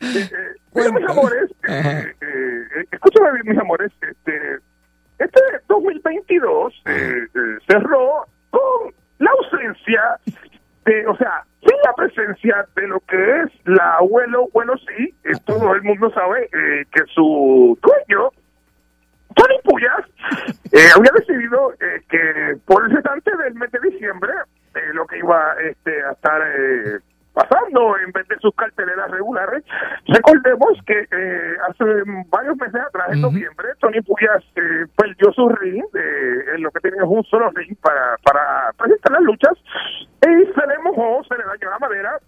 Eh, 0.00 0.30
eh, 0.32 0.54
mira, 0.74 0.92
mis 0.92 1.08
amores, 1.10 1.50
Ajá. 1.68 2.00
eh, 2.00 2.14
eh, 2.22 2.84
escúchame 2.90 3.32
bien, 3.32 3.48
mis 3.48 3.58
amores, 3.58 3.92
este, 4.00 4.58
este 5.18 5.40
2022 5.68 6.82
eh, 6.86 7.26
eh, 7.34 7.38
cerró 7.68 8.24
con 8.48 8.94
la 9.18 9.30
ausencia 9.30 10.02
de, 10.86 11.06
o 11.06 11.16
sea, 11.18 11.44
sin 11.60 11.76
la 11.84 11.92
presencia 11.92 12.66
de 12.76 12.86
lo 12.86 13.00
que 13.00 13.40
es 13.42 13.50
la 13.66 13.96
abuelo, 13.96 14.48
bueno, 14.54 14.72
sí, 14.78 15.14
eh, 15.24 15.32
todo 15.44 15.74
el 15.74 15.82
mundo 15.82 16.10
sabe 16.12 16.44
eh, 16.44 16.84
que 16.92 17.02
su 17.14 17.78
dueño 17.82 18.27
Puyas 19.68 20.04
eh, 20.72 20.88
había 20.96 21.12
decidido 21.14 21.72
eh, 21.74 22.02
que 22.08 22.56
por 22.64 22.84
el 22.84 22.96
cesante 22.96 23.30
del 23.36 23.54
mes 23.54 23.70
de 23.70 23.80
diciembre, 23.90 24.32
eh, 24.74 24.92
lo 24.94 25.06
que 25.06 25.18
iba 25.18 25.54
este, 25.62 26.02
a 26.04 26.12
estar 26.12 26.40
eh, 26.42 26.98
pasando 27.34 27.96
en 27.98 28.10
vez 28.12 28.26
de 28.28 28.36
sus 28.40 28.54
carteleras 28.54 29.10
regulares, 29.10 29.62
recordemos 30.08 30.78
que 30.86 31.06
eh, 31.10 31.56
hace 31.68 31.84
varios 32.28 32.56
meses 32.56 32.80
atrás, 32.80 33.08
en 33.12 33.20
noviembre, 33.20 33.68
Tony 33.78 34.00
Puyas 34.00 34.42
eh, 34.56 34.86
perdió 34.96 35.32
su 35.32 35.48
ring, 35.48 35.84
eh, 35.94 36.54
en 36.56 36.62
lo 36.62 36.70
que 36.70 36.80
tenía 36.80 37.02
es 37.02 37.08
un 37.08 37.22
solo 37.24 37.50
ring 37.50 37.76
para, 37.80 38.16
para 38.24 38.72
presentar 38.76 39.12
las 39.12 39.22
luchas, 39.22 39.52
y 40.22 40.52
se 40.52 40.66
le 40.66 40.78
mojó, 40.82 41.22
se 41.28 41.36
le 41.36 41.44
dañó 41.44 41.70
la 41.70 41.78
madera, 41.78 42.18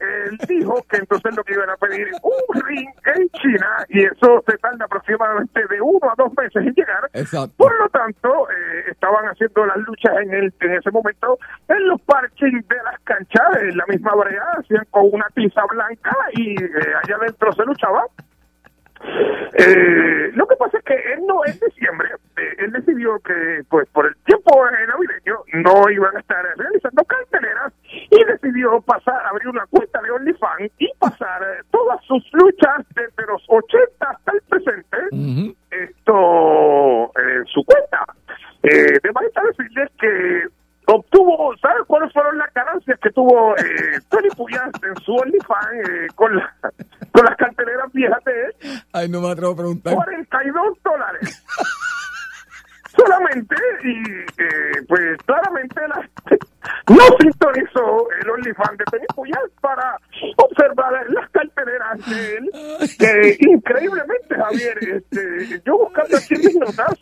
él 0.00 0.38
dijo 0.48 0.84
que 0.88 0.98
entonces 0.98 1.36
lo 1.36 1.44
que 1.44 1.54
iban 1.54 1.70
a 1.70 1.76
pedir 1.76 2.08
un 2.22 2.62
ring 2.62 2.88
en 3.14 3.28
China 3.30 3.84
y 3.88 4.04
eso 4.04 4.42
se 4.46 4.58
tarda 4.58 4.84
aproximadamente 4.84 5.66
de 5.68 5.80
uno 5.80 6.10
a 6.10 6.14
dos 6.16 6.32
meses 6.36 6.56
en 6.56 6.74
llegar. 6.74 7.08
Exacto. 7.12 7.54
Por 7.56 7.78
lo 7.78 7.88
tanto, 7.88 8.48
eh, 8.50 8.90
estaban 8.90 9.24
haciendo 9.26 9.66
las 9.66 9.78
luchas 9.78 10.12
en 10.22 10.34
el 10.34 10.54
en 10.60 10.74
ese 10.74 10.90
momento 10.90 11.38
en 11.68 11.88
los 11.88 12.00
parkings 12.02 12.66
de 12.68 12.76
las 12.84 13.00
canchas, 13.00 13.62
en 13.62 13.76
la 13.76 13.84
misma 13.86 14.14
brea, 14.14 14.44
hacían 14.58 14.84
con 14.90 15.08
una 15.12 15.26
tiza 15.34 15.62
blanca 15.70 16.16
y 16.32 16.54
eh, 16.62 16.68
allá 17.02 17.16
adentro 17.16 17.52
se 17.52 17.64
luchaba. 17.64 18.04
Eh, 19.58 20.30
lo 20.34 20.46
que 20.46 20.56
pasa 20.56 20.78
es 20.78 20.84
que 20.84 20.94
él 20.94 21.20
no 21.26 21.44
en 21.44 21.58
diciembre, 21.58 22.08
eh, 22.36 22.54
él 22.58 22.72
decidió 22.72 23.18
que 23.20 23.62
pues 23.68 23.88
por 23.90 24.06
el 24.06 24.16
tiempo 24.24 24.64
navideño 24.64 25.36
no 25.64 25.88
iban 25.90 26.16
a 26.16 26.20
estar 26.20 26.44
realizando 26.56 27.04
carteleras 27.04 27.72
y 28.10 28.24
decidió 28.24 28.80
pasar, 28.80 29.26
abrir 29.26 29.45
una 29.56 29.66
cuenta 29.66 30.00
de 30.02 30.10
OnlyFans 30.10 30.72
y 30.78 30.88
pasar 30.98 31.42
eh, 31.42 31.62
todas 31.70 31.98
sus 32.04 32.22
luchas 32.32 32.84
desde 32.94 33.26
los 33.26 33.42
80 33.48 34.06
hasta 34.10 34.32
el 34.32 34.40
presente 34.42 34.96
esto 35.70 37.12
en 37.18 37.46
su 37.46 37.64
cuenta. 37.64 38.04
Eh, 38.62 38.98
de 39.02 39.12
manera 39.12 39.42
decirles 39.56 39.90
que 39.98 40.42
obtuvo, 40.86 41.54
¿sabes 41.58 41.82
cuáles 41.86 42.12
fueron 42.12 42.38
las 42.38 42.52
ganancias 42.54 42.98
que 43.00 43.10
tuvo 43.10 43.56
eh, 43.56 43.98
Tony 44.08 44.28
Puyas 44.36 44.70
en 44.82 44.96
su 45.04 45.14
OnlyFans 45.14 45.88
eh, 45.88 46.06
con, 46.14 46.36
la- 46.36 46.54
con 47.12 47.24
las 47.24 47.36
carteleras 47.36 47.92
viejas 47.92 48.22
de 48.24 48.32
él? 48.44 48.54
Ay, 48.92 49.08
no 49.08 49.20
me 49.20 49.30
atrevo 49.30 49.52
a 49.52 49.56
preguntar. 49.56 49.94
42 49.94 50.78
dólares. 50.84 51.42
Solamente, 52.96 53.54
y 53.84 54.10
eh, 54.42 54.82
pues 54.88 55.18
claramente 55.26 55.80
la 55.88 56.08
no 56.88 57.02
sintonizó 57.20 58.08
el 58.22 58.30
OnlyFans 58.30 58.78
de 58.78 58.84
Tony 58.90 59.06
Puyas 59.14 59.42
para 59.60 59.98
observar 60.38 60.92
las 61.10 61.28
carteleras 61.30 61.98
de 62.08 62.36
él, 62.36 62.50
que 62.98 63.36
increíblemente, 63.40 64.34
Javier, 64.36 64.78
este, 64.80 65.60
yo 65.66 65.78
buscando 65.78 66.16
aquí 66.16 66.34
en 66.36 66.40
mis 66.40 66.56
notas, 66.56 66.94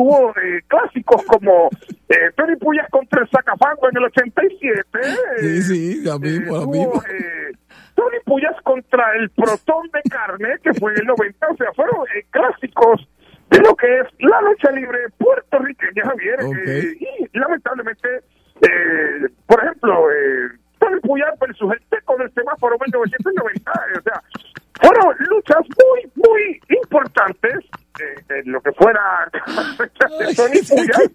eh, 0.00 0.32
eh, 0.36 0.60
clásicos 0.68 1.22
como 1.26 1.68
eh, 2.08 2.30
Tony 2.36 2.56
Puyas 2.56 2.88
contra 2.90 3.22
el 3.22 3.30
Sacafango 3.30 3.88
en 3.90 3.96
el 3.96 4.04
87. 4.04 4.82
Sí, 5.38 5.62
sí, 5.62 6.04
tuvo, 6.04 6.18
mismo. 6.20 7.02
eh, 7.10 7.52
Tony 7.94 8.18
Puyas 8.24 8.56
contra 8.62 9.04
el 9.16 9.30
Protón 9.30 9.88
de 9.92 10.02
Carne, 10.10 10.56
que 10.62 10.74
fue 10.74 10.92
en 10.92 11.00
el 11.00 11.06
90, 11.06 11.46
o 11.48 11.56
sea, 11.56 11.72
fueron 11.74 12.04
eh, 12.14 12.24
clásicos 12.30 13.08
de 13.50 13.58
lo 13.60 13.74
que 13.76 13.86
es 14.00 14.06
la 14.18 14.40
lucha 14.42 14.70
libre 14.72 14.98
puertorriqueña, 15.18 16.02
Javier. 16.04 16.36
Ok. 16.44 16.56
eh, 16.66 16.96
y 17.00 17.38
lamentablemente, 17.38 18.08
eh, 18.60 19.28
por 19.46 19.62
ejemplo, 19.64 20.10
eh, 20.10 20.48
Tony 20.78 21.00
Puyas 21.00 21.38
versus 21.40 21.72
el 21.72 21.80
Teco 21.88 22.16
del 22.18 22.32
semáforo 22.34 22.74
en 22.74 22.80
1990, 22.92 23.70
eh, 23.70 23.98
o 23.98 24.02
sea, 24.02 24.22
fueron 24.80 25.16
luchas 25.30 25.60
muy, 25.60 26.12
muy 26.16 26.60
importantes 26.76 27.64
en 28.28 28.52
lo 28.52 28.60
que 28.60 28.72
fuera 28.72 29.28
de 29.32 30.34
Tony 30.34 30.60
Puyas. 30.68 31.10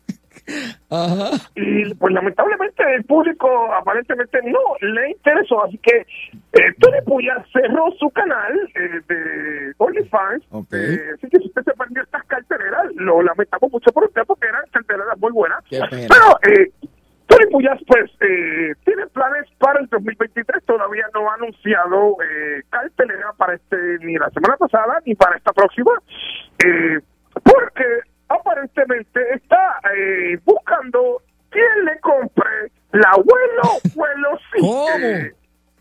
Ajá. 0.90 1.32
Y 1.56 1.94
pues 1.96 2.14
lamentablemente 2.14 2.84
el 2.96 3.04
público 3.06 3.48
aparentemente 3.74 4.40
no 4.44 4.60
le 4.82 5.12
interesó, 5.12 5.64
así 5.64 5.78
que 5.78 5.98
eh, 5.98 6.74
Tony 6.80 7.02
Puya 7.06 7.46
cerró 7.54 7.92
su 8.00 8.10
canal 8.10 8.54
eh, 8.76 9.02
de 9.08 9.74
OnlyFans. 9.78 10.44
Ok. 10.52 10.74
Eh, 10.74 11.00
así 11.14 11.28
que 11.30 11.40
si 11.40 11.48
usted 11.48 11.64
se 11.64 11.74
perdió 11.74 12.04
estas 12.04 12.24
carteleras, 12.26 12.88
lo 12.96 13.22
lamentamos 13.22 13.72
mucho 13.72 13.92
por 13.92 14.06
usted 14.06 14.24
porque 14.26 14.48
eran 14.48 14.64
carteleras 14.72 15.18
muy 15.20 15.32
buenas. 15.32 15.64
Pero 15.70 16.40
eh, 16.48 16.72
Puyas 17.52 17.80
pues 17.88 18.10
eh, 18.22 18.74
tiene 18.86 19.08
planes 19.08 19.46
para 19.58 19.80
el 19.80 19.88
2023, 19.88 20.64
todavía 20.66 21.06
no 21.14 21.30
ha 21.30 21.36
anunciado 21.36 22.18
eh, 22.24 22.62
cartelera 22.70 23.34
para 23.38 23.56
este 23.56 23.76
ni 24.02 24.16
la 24.16 24.30
semana 24.30 24.58
pasada 24.58 25.02
ni 25.06 25.16
para 25.16 25.38
esta 25.38 25.52
próxima, 25.52 25.92
eh, 26.66 27.00
porque 27.44 27.86
aparentemente 28.30 29.20
está 29.34 29.80
eh, 29.96 30.40
buscando 30.46 31.22
quien 31.50 31.86
le 31.86 32.00
compre 32.00 32.72
la 32.94 33.10
abuelo, 33.10 33.62
abuelo 33.94 34.40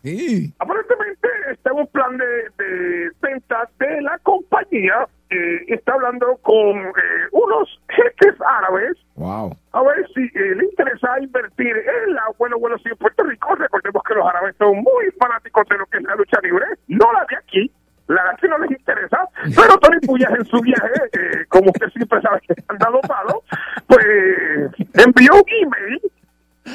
sí. 0.03 0.53
Aparentemente 0.59 1.27
está 1.51 1.71
en 1.71 1.77
un 1.77 1.87
plan 1.87 2.17
de, 2.17 2.63
de 2.63 3.11
ventas 3.21 3.69
de 3.79 4.01
la 4.01 4.17
compañía. 4.19 5.07
eh, 5.29 5.65
está 5.69 5.93
hablando 5.93 6.37
con 6.41 6.91
lucha 16.31 16.41
libre, 16.47 16.65
no 16.87 17.11
la 17.13 17.25
de 17.29 17.35
aquí. 17.37 17.71
La 18.07 18.23
de 18.25 18.29
aquí 18.31 18.47
no 18.49 18.57
les 18.57 18.71
interesa, 18.71 19.19
pero 19.55 19.77
Tony 19.79 19.99
Puyas 20.01 20.31
en 20.31 20.45
su 20.45 20.59
viaje, 20.59 20.91
eh, 21.13 21.45
como 21.47 21.69
usted 21.71 21.87
siempre 21.91 22.21
sabe 22.21 22.41
que 22.41 22.53
han 22.67 22.77
dado 22.77 22.99
palo, 23.01 23.41
pues 23.87 24.05
envió 24.95 25.31
un 25.35 25.43
email 25.47 26.01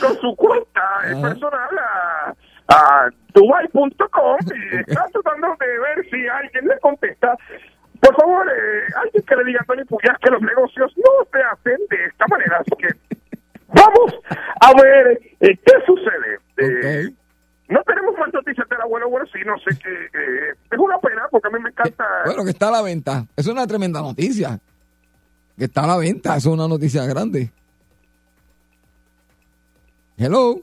con 0.01 0.16
su 0.19 0.35
cuenta 0.37 0.83
eh, 1.05 1.14
personal 1.21 1.79
a, 1.79 2.35
a 2.69 3.11
dubai.com 3.35 4.38
y 4.47 4.77
está 4.90 5.05
tratando 5.12 5.55
de 5.61 5.79
ver 5.79 6.09
si 6.11 6.27
alguien 6.27 6.69
le 6.69 6.79
contesta. 6.81 7.37
Por 8.01 8.14
favor, 8.16 8.47
eh, 8.49 8.85
alguien 9.03 9.23
que 9.25 9.37
le 9.37 9.45
diga 9.45 9.61
a 9.61 9.64
Tony 9.66 9.85
Puyas 9.85 10.16
que 10.23 10.31
los 10.31 10.40
negocios 10.40 10.90
no 10.97 11.25
se 11.31 11.42
hacen 11.42 11.77
de 11.90 12.05
esta 12.07 12.25
manera. 12.29 12.59
Así 12.61 12.71
que 12.79 12.88
vamos 13.69 14.14
a 14.62 14.83
ver 14.83 15.21
eh, 15.40 15.59
qué 15.66 15.73
sucede. 15.85 16.38
Eh, 16.59 17.09
Ok. 17.09 17.12
no 17.12 17.12
tenemos 17.12 17.26
abuelo, 18.87 19.09
bueno, 19.11 19.27
sí, 19.33 19.38
no 19.44 19.55
sé 19.59 19.79
qué. 19.83 19.88
eh, 19.90 20.55
es 20.70 20.79
una 20.79 20.99
pena 20.99 21.22
porque 21.31 21.49
a 21.49 21.51
mí 21.51 21.59
me 21.62 21.68
encanta. 21.70 22.05
Bueno, 22.25 22.44
que 22.44 22.51
está 22.51 22.68
a 22.68 22.72
la 22.72 22.83
venta. 22.83 23.27
Es 23.37 23.46
una 23.46 23.66
tremenda 23.66 24.01
noticia. 24.01 24.59
Que 25.59 25.64
está 25.64 25.85
a 25.85 25.87
la 25.88 25.96
venta. 25.96 26.37
Eso 26.37 26.49
es 26.51 26.55
una 26.55 26.68
noticia 26.68 27.05
grande. 27.07 27.51
Hello. 30.16 30.61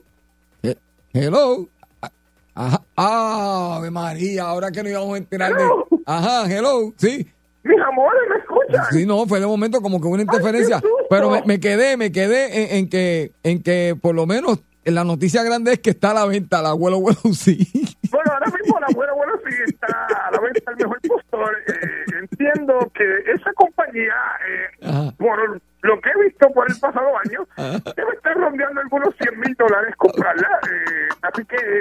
He- 0.62 0.76
Hello. 1.12 1.68
Ah, 2.02 2.10
Ajá. 2.54 2.82
Ah, 2.96 3.74
Ave 3.78 3.90
María, 3.90 4.44
ahora 4.44 4.70
que 4.70 4.82
nos 4.82 4.90
íbamos 4.92 5.14
a 5.14 5.18
enterar 5.18 5.54
de. 5.54 5.64
Ajá, 6.06 6.46
hello. 6.50 6.92
Sí. 6.96 7.26
Mis 7.64 7.80
amores, 7.80 8.20
¿me 8.28 8.36
escuchan? 8.36 8.84
Sí, 8.92 9.06
no, 9.06 9.26
fue 9.26 9.40
de 9.40 9.46
momento 9.46 9.80
como 9.80 10.00
que 10.00 10.06
una 10.06 10.22
interferencia. 10.22 10.80
Pero 11.08 11.30
me, 11.30 11.42
me 11.46 11.58
quedé, 11.60 11.96
me 11.96 12.12
quedé 12.12 12.62
en, 12.72 12.78
en 12.78 12.88
que, 12.90 13.32
en 13.42 13.62
que 13.62 13.96
por 14.00 14.14
lo 14.14 14.26
menos 14.26 14.60
la 14.86 15.04
noticia 15.04 15.42
grande 15.42 15.72
es 15.72 15.78
que 15.80 15.90
está 15.90 16.10
a 16.10 16.14
la 16.14 16.26
venta 16.26 16.60
el 16.60 16.66
abuelo 16.66 16.96
abuelo 16.96 17.18
sí. 17.34 17.68
Bueno, 18.10 18.32
ahora 18.32 18.46
mismo 18.46 18.78
la 18.80 18.86
abuela, 18.86 19.12
bueno, 19.12 19.32
sí 19.46 19.54
está 19.66 20.06
a 20.26 20.30
la 20.30 20.40
venta 20.40 20.70
el 20.70 20.76
mejor 20.76 21.00
postor. 21.02 21.56
Eh, 21.68 22.04
entiendo 22.20 22.90
que 22.94 23.04
esa 23.34 23.52
compañía, 23.54 24.14
eh, 24.48 25.12
por 25.18 25.60
lo 25.82 26.00
que 26.00 26.10
he 26.10 26.24
visto 26.24 26.48
por 26.50 26.70
el 26.70 26.78
pasado 26.78 27.08
año, 27.24 27.46
Ajá. 27.56 27.92
debe 27.96 28.12
estar 28.14 28.34
rondeando 28.36 28.80
algunos 28.80 29.14
100 29.20 29.40
mil 29.40 29.54
dólares 29.54 29.94
comprarla. 29.96 30.48
Eh, 30.70 31.08
así 31.22 31.44
que 31.44 31.80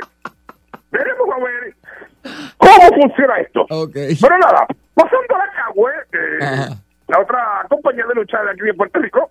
veremos 0.92 1.28
a 1.36 1.44
ver 1.44 1.76
cómo 2.58 3.02
funciona 3.02 3.38
esto. 3.40 3.62
Ok. 3.70 3.94
Pero 4.22 4.38
nada, 4.40 4.66
pasando 4.96 5.36
a 5.36 5.38
la 5.38 5.54
Cagüe, 5.54 5.92
eh, 6.14 6.76
la 7.08 7.20
otra 7.20 7.66
compañía 7.70 8.06
de 8.08 8.16
lucha 8.16 8.42
de 8.44 8.52
aquí 8.52 8.62
de 8.62 8.74
Puerto 8.74 9.00
Rico, 9.00 9.30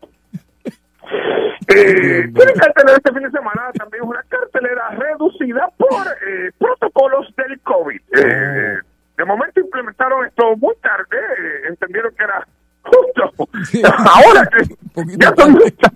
eh, 1.69 2.31
tiene 2.35 2.53
cartelera 2.55 2.97
este 2.97 3.13
fin 3.13 3.23
de 3.23 3.31
semana, 3.31 3.71
también 3.79 4.05
una 4.05 4.23
cartelera 4.29 4.91
reducida 4.91 5.69
por 5.77 6.07
eh, 6.27 6.51
protocolos 6.59 7.27
del 7.37 7.61
COVID. 7.61 8.01
Eh, 8.15 8.79
de 9.17 9.25
momento 9.25 9.61
implementaron 9.61 10.27
esto 10.27 10.57
muy 10.57 10.75
tarde, 10.77 11.17
eh, 11.17 11.69
entendieron 11.69 12.15
que 12.15 12.25
era 12.25 12.47
justo 12.83 13.49
ahora 13.89 14.49
que 14.51 15.05
ya 15.19 15.35
son 15.37 15.53
muchas. 15.53 15.93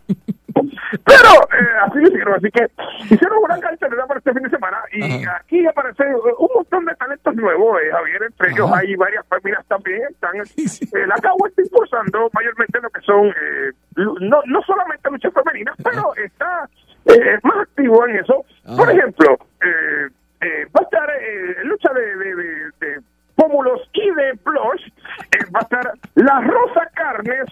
Pero 1.05 1.31
eh, 1.53 1.69
así 1.83 1.99
lo 1.99 2.09
hicieron, 2.09 2.35
así 2.35 2.51
que 2.51 2.67
hicieron 3.15 3.39
una 3.43 3.59
cartelera 3.61 4.07
para 4.07 4.19
este 4.19 4.33
fin 4.33 4.43
de 4.45 4.51
semana 4.51 4.79
y 4.93 5.25
Ajá. 5.25 5.37
aquí 5.41 5.67
aparece 5.67 6.05
eh, 6.05 6.15
un 6.39 6.49
montón 6.55 6.85
de 6.85 6.95
talentos 6.95 7.35
nuevos, 7.35 7.79
eh, 7.83 7.91
Javier, 7.93 8.23
entre 8.25 8.51
ellos 8.53 8.71
Ajá. 8.71 8.81
hay 8.81 8.95
varias 8.97 9.25
féminas 9.29 9.67
también, 9.67 10.03
están, 10.11 10.47
Sí, 10.47 10.69
sí. 10.69 10.89
eh, 10.97 11.07
la 11.07 11.17
CAGUA 11.17 11.49
está 11.49 11.63
impulsando 11.63 12.31
mayormente 12.33 12.81
lo 12.81 12.91
que 12.91 13.01
son, 13.03 13.27
eh, 13.29 13.73
no, 13.97 14.41
no 14.47 14.63
solamente 14.63 15.11
luchas 15.11 15.33
femeninas, 15.35 15.75
pero 15.83 16.15
está 16.17 16.69
eh, 17.07 17.39
más 17.43 17.59
activo 17.63 18.07
en 18.07 18.17
eso. 18.17 18.45
Por 18.77 18.89
Ajá. 18.89 18.93
ejemplo, 18.93 19.39
va 19.65 20.81
a 20.81 20.83
estar 20.83 21.11
eh, 21.21 21.57
lucha 21.65 21.93
de, 21.93 22.17
de, 22.17 22.35
de, 22.37 22.71
de 22.81 23.01
pómulos 23.35 23.81
y 23.93 24.11
de 24.11 24.33
blush, 24.45 24.87
eh, 25.33 25.45
va 25.55 25.61
a 25.61 25.63
estar 25.63 25.93
la 26.15 26.41
Rosa 26.41 26.89
Carnes 26.95 27.45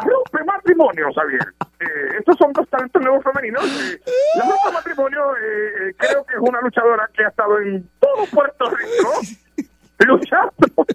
rompe 0.00 0.44
matrimonio, 0.44 1.12
Javier. 1.14 1.46
Eh, 1.78 2.16
estos 2.18 2.38
son 2.38 2.50
dos 2.54 2.66
talentos 2.70 3.02
nuevos 3.02 3.22
femeninos. 3.22 3.62
Eh, 3.62 4.00
la 4.38 4.44
rompe 4.46 4.72
matrimonio 4.72 5.36
eh, 5.36 5.66
eh, 5.88 5.94
creo 5.98 6.24
que 6.24 6.34
es 6.34 6.40
una 6.40 6.60
luchadora 6.60 7.08
que 7.12 7.24
ha 7.24 7.28
estado 7.28 7.60
en 7.60 7.88
todo 8.00 8.24
Puerto 8.32 8.70
Rico 8.70 9.12
luchando. 10.06 10.86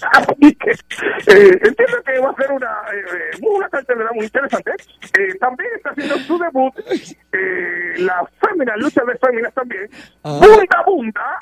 Así 0.12 0.54
que 0.54 0.70
eh, 0.70 1.60
entiendo 1.62 2.02
que 2.04 2.18
va 2.20 2.30
a 2.30 2.34
ser 2.36 2.52
una, 2.52 2.70
eh, 2.92 3.38
una 3.40 3.68
cartelera 3.68 4.10
muy 4.14 4.24
interesante. 4.24 4.72
También 5.40 5.70
está 5.76 5.90
haciendo 5.90 6.16
su 6.18 6.38
debut 6.38 6.74
la 7.98 8.26
fémina, 8.40 8.76
lucha 8.76 9.02
de 9.04 9.18
féminas 9.18 9.52
también. 9.54 9.88
Ah. 10.22 10.40
Bunda 10.40 10.82
Bunda. 10.86 11.38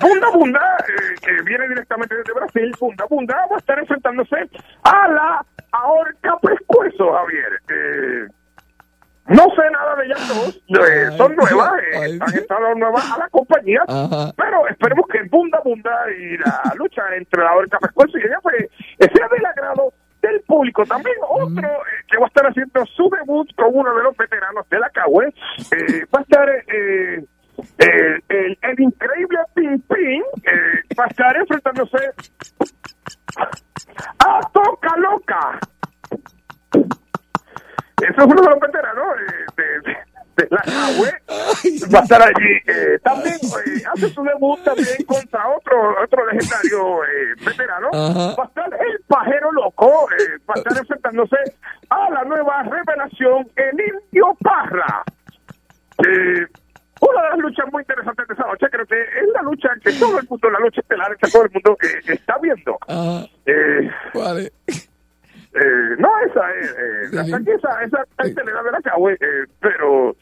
Bunda 0.00 0.30
Bunda, 0.30 0.76
eh, 0.88 1.14
que 1.22 1.42
viene 1.44 1.68
directamente 1.68 2.14
desde 2.14 2.32
Brasil, 2.32 2.72
Bunda 2.80 3.04
Bunda, 3.08 3.36
va 3.50 3.56
a 3.56 3.58
estar 3.58 3.78
enfrentándose 3.78 4.36
a 4.84 5.08
la 5.08 5.46
Ahorca 5.72 6.38
Pescuezo, 6.42 7.12
Javier. 7.12 7.60
Eh, 7.68 8.28
no 9.28 9.44
sé 9.54 9.62
nada 9.70 9.94
de 9.96 10.04
ellas 10.06 10.28
dos, 10.28 10.62
eh, 10.88 11.16
son 11.16 11.36
nuevas, 11.36 11.72
eh, 11.92 12.18
han 12.20 12.34
estado 12.34 12.74
nuevas 12.74 13.10
a 13.12 13.18
la 13.18 13.28
compañía, 13.28 13.82
Ajá. 13.86 14.32
pero 14.36 14.66
esperemos 14.68 15.06
que 15.08 15.22
Bunda 15.30 15.60
Bunda 15.64 15.92
y 16.10 16.36
la 16.38 16.60
lucha 16.76 17.02
entre 17.16 17.42
la 17.42 17.54
Orca 17.54 17.78
Pescuezo 17.78 18.18
y 18.18 18.22
ella 18.22 18.38
pues, 18.42 18.68
sea 18.98 19.28
del 19.28 19.46
agrado 19.46 19.92
del 20.22 20.40
público. 20.42 20.84
También 20.84 21.16
otro 21.28 21.68
eh, 21.68 22.04
que 22.08 22.18
va 22.18 22.24
a 22.24 22.28
estar 22.28 22.46
haciendo 22.46 22.84
su 22.86 23.08
debut 23.10 23.48
con 23.56 23.70
uno 23.72 23.94
de 23.94 24.02
los 24.02 24.16
veteranos 24.16 24.68
de 24.68 24.78
la 24.78 24.90
CAUE, 24.90 25.34
va 26.14 26.18
a 26.18 26.22
estar 26.22 26.48
eh, 27.82 27.86
eh, 27.86 28.18
el, 28.28 28.58
el 28.62 28.80
increíble 28.80 29.38
Pin, 29.54 30.22
eh, 30.44 30.94
va 30.98 31.04
a 31.04 31.08
estar 31.08 31.36
enfrentándose 31.36 31.98
a 34.18 34.40
Toca 34.52 34.96
Loca. 34.98 35.58
Eso 36.74 38.18
es 38.20 38.24
uno 38.24 38.42
de 38.42 38.48
los 38.50 38.60
veteranos 38.60 39.06
eh, 39.18 39.44
de, 39.56 39.90
de- 39.90 40.12
de 40.34 40.46
la 40.50 40.62
CAUE. 40.62 41.12
Va 41.94 41.98
a 41.98 42.02
estar 42.02 42.22
allí. 42.22 42.52
eh, 42.66 42.98
también 43.04 43.34
eh, 43.34 43.82
hace 43.92 44.08
su 44.08 44.22
debut 44.24 44.58
también 44.64 44.96
contra 45.06 45.46
otro 45.48 46.02
otro 46.02 46.26
legendario 46.26 47.04
eh, 47.04 47.34
veterano. 47.44 47.88
Ajá. 47.92 48.34
Va 48.38 48.44
a 48.44 48.46
estar 48.46 48.66
el 48.72 48.98
pajero 49.06 49.52
loco. 49.52 50.08
eh, 50.18 50.38
va 50.48 50.54
a 50.56 50.58
estar 50.58 50.78
enfrentándose 50.78 51.36
a 51.90 52.10
la 52.10 52.24
nueva 52.24 52.62
revelación, 52.62 53.46
el 53.56 53.78
indio 53.80 54.34
Parra. 54.40 55.02
Eh, 55.98 56.46
una 57.02 57.22
de 57.22 57.28
las 57.30 57.38
luchas 57.38 57.66
muy 57.72 57.82
interesantes 57.82 58.28
de 58.28 58.34
esa 58.34 58.46
noche, 58.46 58.66
creo 58.70 58.86
que 58.86 59.00
es 59.02 59.28
la 59.34 59.42
lucha 59.42 59.68
que 59.82 59.92
todo 59.98 60.18
el 60.18 60.28
mundo, 60.28 60.50
la 60.50 60.60
lucha 60.60 60.80
estelar 60.80 61.16
que 61.16 61.30
todo 61.30 61.44
el 61.44 61.50
mundo 61.52 61.76
eh, 61.82 62.12
está 62.12 62.38
viendo. 62.38 62.78
Ajá. 62.86 63.26
Eh, 63.46 63.90
¿Cuál 64.12 64.38
es? 64.38 64.52
eh, 65.54 65.96
no, 65.98 66.08
esa 66.26 66.54
es, 66.54 66.70
eh, 66.70 67.18
hasta 67.20 67.36
aquí 67.36 67.50
esa, 67.50 67.84
esa 67.84 68.04
cartelera 68.16 68.62
de 68.62 68.70
la 68.70 68.78
eh, 69.10 69.46
pero 69.60 70.16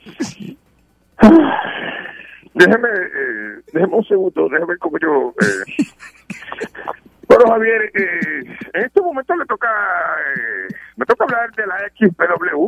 déjeme, 2.54 2.88
eh, 2.88 3.60
déjeme 3.72 3.96
un 3.96 4.04
segundo, 4.04 4.48
déjeme 4.48 4.66
ver 4.66 4.78
cómo 4.78 4.98
yo... 4.98 5.34
Eh. 5.40 5.84
Bueno, 7.30 7.46
Javier, 7.46 7.92
eh, 7.94 8.42
en 8.74 8.84
este 8.84 9.00
momento 9.00 9.36
le 9.36 9.46
toca, 9.46 9.68
me 10.96 11.06
toca 11.06 11.22
hablar 11.22 11.48
de 11.52 11.64
la 11.64 11.76
XPW, 11.96 12.66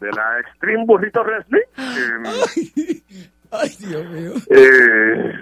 de 0.00 0.10
la 0.12 0.40
Extreme 0.40 0.84
Burrito 0.86 1.22
Wrestling. 1.24 1.60
eh, 1.76 3.02
Ay, 3.50 3.70
Dios 3.78 4.06
mío. 4.10 4.32
eh, 4.50 5.32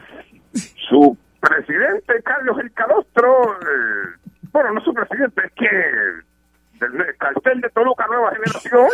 su 0.88 1.16
presidente, 1.40 2.22
Carlos 2.24 2.58
El 2.60 2.72
Calostro, 2.72 3.52
eh, 3.54 4.16
bueno, 4.52 4.72
no 4.72 4.80
su 4.82 4.94
presidente, 4.94 5.42
es 5.46 5.52
que 5.52 6.86
del 6.86 7.16
cartel 7.18 7.60
de 7.60 7.70
Toluca 7.70 8.06
Nueva 8.06 8.32
Generación, 8.32 8.88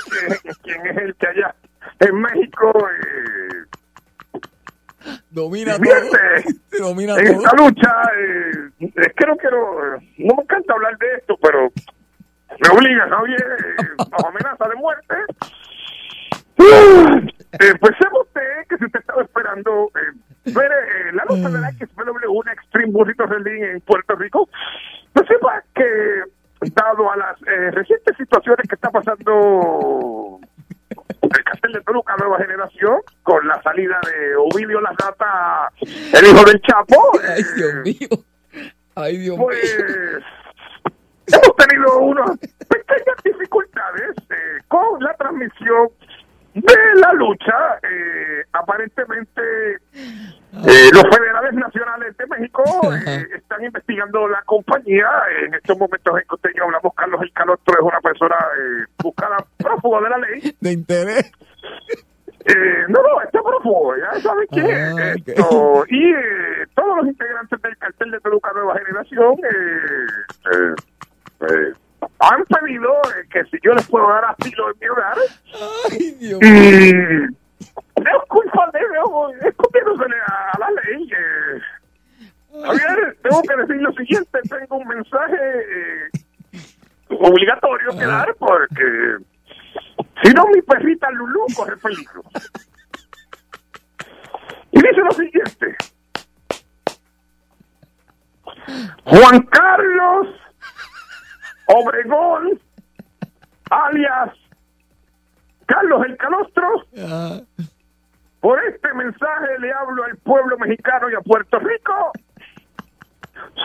quien 0.63 0.87
es 0.87 0.97
el 0.99 1.15
que 1.17 1.27
allá 1.27 1.55
en 2.01 2.21
México 2.21 2.89
eh, 2.89 4.31
Domina 5.31 5.77
todo. 5.79 5.85
Domina 6.79 7.17
en 7.19 7.27
todo. 7.27 7.45
esta 7.45 7.57
lucha. 7.57 8.03
Eh, 8.19 8.71
es 8.97 9.13
que 9.15 9.27
no 9.27 9.37
quiero, 9.37 9.97
no 10.19 10.35
me 10.37 10.43
encanta 10.43 10.75
hablar 10.75 10.97
de 10.99 11.15
esto, 11.17 11.37
pero 11.43 11.73
me 12.61 12.69
obliga, 12.77 13.09
Javier, 13.09 13.41
eh, 13.41 13.87
bajo 14.11 14.29
amenaza 14.29 14.69
de 14.69 14.75
muerte. 14.77 15.15
Eh, 17.61 17.75
pues 17.81 17.93
sepa 17.99 18.19
usted 18.19 18.67
que 18.67 18.79
si 18.79 18.87
usted 18.87 19.01
estaba 19.01 19.21
esperando 19.21 19.91
eh, 19.95 20.53
ver 20.55 20.73
eh, 20.73 21.13
la 21.13 21.23
lucha 21.29 21.51
de 21.51 21.61
la 21.61 21.71
XPW, 21.71 22.31
una 22.31 22.53
Extreme 22.55 22.93
Burrito 22.93 23.27
Wrestling 23.27 23.63
en 23.63 23.81
Puerto 23.83 24.15
Rico, 24.15 24.49
pues 25.13 25.27
sepa 25.29 25.63
que 25.75 26.23
dado 26.71 27.11
a 27.11 27.17
las 27.17 27.43
eh, 27.43 27.71
recientes 27.73 28.17
situaciones 28.17 28.67
que 28.69 28.75
está 28.75 28.91
pasando 28.91 30.39
el 30.89 31.45
cartel 31.45 31.73
de 31.73 31.81
Toluca 31.83 32.17
Nueva 32.17 32.39
Generación, 32.39 33.01
con 33.23 33.47
la 33.47 33.61
salida 33.63 34.01
de 34.05 34.37
Ovidio 34.37 34.81
La 34.81 34.91
Rata, 34.91 35.71
el 35.81 36.27
hijo 36.27 36.45
del 36.45 36.61
Chapo, 36.63 37.13
Ay, 37.29 37.41
eh, 37.41 37.45
Dios 37.57 37.75
mío. 37.85 38.09
Ay, 38.95 39.17
Dios 39.19 39.37
pues 39.39 39.79
mío. 39.79 40.27
Hemos 41.33 41.57
tenido 41.57 41.99
unas 41.99 42.39
pequeñas 42.69 43.17
dificultades 43.25 44.17
eh, 44.31 44.63
con 44.69 45.03
la 45.03 45.15
transmisión 45.15 45.89
de 46.55 46.95
la 46.97 47.13
lucha. 47.15 47.79
Eh, 47.83 48.45
aparentemente, 48.53 49.43
eh, 49.95 50.91
los 50.93 51.03
federales 51.17 51.55
nacionales 51.55 52.17
de 52.17 52.27
México 52.27 52.63
eh, 53.07 53.27
están 53.37 53.65
investigando 53.65 54.29
la 54.29 54.43
compañía. 54.43 55.09
En 55.45 55.55
estos 55.55 55.79
momentos 55.79 56.19
en 56.19 56.29
que 56.29 56.35
usted 56.35 56.51
y 56.55 56.59
yo 56.59 56.65
hablamos, 56.65 56.93
Carlos 56.95 57.23
El 57.23 57.33
Calostro 57.33 57.75
es 57.75 57.83
una 57.83 58.01
persona 58.01 58.37
eh, 58.37 58.85
buscada 59.03 59.39
prófugo 59.57 60.01
de 60.03 60.11
la 60.11 60.19
ley. 60.19 60.57
De 60.61 60.73
interés. 60.73 61.33
Eh, 62.45 62.85
no, 62.89 63.01
no, 63.03 63.23
está 63.23 63.41
prófugo, 63.41 63.95
ya 63.97 64.21
saben 64.21 64.47
quién 64.51 64.67
es. 64.67 64.77
Ah, 64.77 65.15
ok. 65.15 65.29
Esto, 65.29 65.85
y 65.89 66.13
eh, 66.13 66.67
todos 66.75 66.97
los 66.97 67.07
integrantes 67.07 67.63
del 67.63 67.77
cartel 67.79 68.11
de 68.11 68.21
Toluca 68.21 68.51
Nueva 68.53 68.79
Generación 68.79 69.35
eh, 69.45 70.75
eh, 71.49 71.73
han 72.19 72.45
pedido 72.45 72.91
eh, 72.91 73.29
que 73.31 73.45
si 73.45 73.59
yo 73.63 73.75
les 73.75 73.87
puedo 73.89 74.09
dar 74.09 74.25
asilo 74.25 74.71
en 74.71 74.79
mi 74.81 74.89
hogar, 74.89 75.17
Ay, 75.91 76.11
Dios 76.13 76.41
y 76.43 78.09
es 78.09 78.29
culpa 78.29 78.71
de 78.73 78.81
ellos, 78.81 79.35
es 79.43 79.55
a 80.27 80.59
la 80.59 80.71
ley. 80.71 81.09
Eh. 81.11 81.61
Javier, 82.65 83.17
tengo 83.23 83.43
que 83.43 83.57
decir 83.57 83.77
lo 83.77 83.93
siguiente, 83.93 84.41
tengo 84.49 84.77
un 84.77 84.89
mensaje 84.89 85.37
eh, 85.37 86.11
obligatorio 87.09 87.91
que 87.99 88.07
dar 88.07 88.35
porque 88.39 89.17
si 90.23 90.33
no 90.33 90.47
mi 90.49 90.61
perrita 90.63 91.11
Lulú 91.11 91.47
corre 91.57 91.77
peligro. 91.77 92.23
Y 94.71 94.81
dice 94.81 95.01
lo 95.01 95.13
siguiente. 95.13 95.77
Juan 99.05 99.41
Carlos 99.43 100.29
Obregón, 101.67 102.61
alias 103.71 104.31
Carlos 105.67 106.05
el 106.07 106.17
Calostro, 106.17 106.69
Ah, 106.99 107.41
por 108.41 108.63
este 108.65 108.93
mensaje 108.95 109.59
le 109.61 109.73
hablo 109.73 110.05
al 110.05 110.17
pueblo 110.19 110.59
mexicano 110.59 111.09
y 111.11 111.15
a 111.15 111.21
Puerto 111.21 111.59
Rico. 111.61 112.13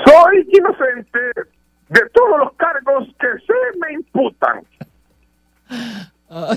Soy 0.06 0.48
inocente 0.54 1.20
de 1.90 2.10
todos 2.14 2.40
los 2.40 2.54
cargos 2.54 3.08
que 3.20 3.28
se 3.46 3.80
me 3.80 3.94
imputan. 3.94 4.64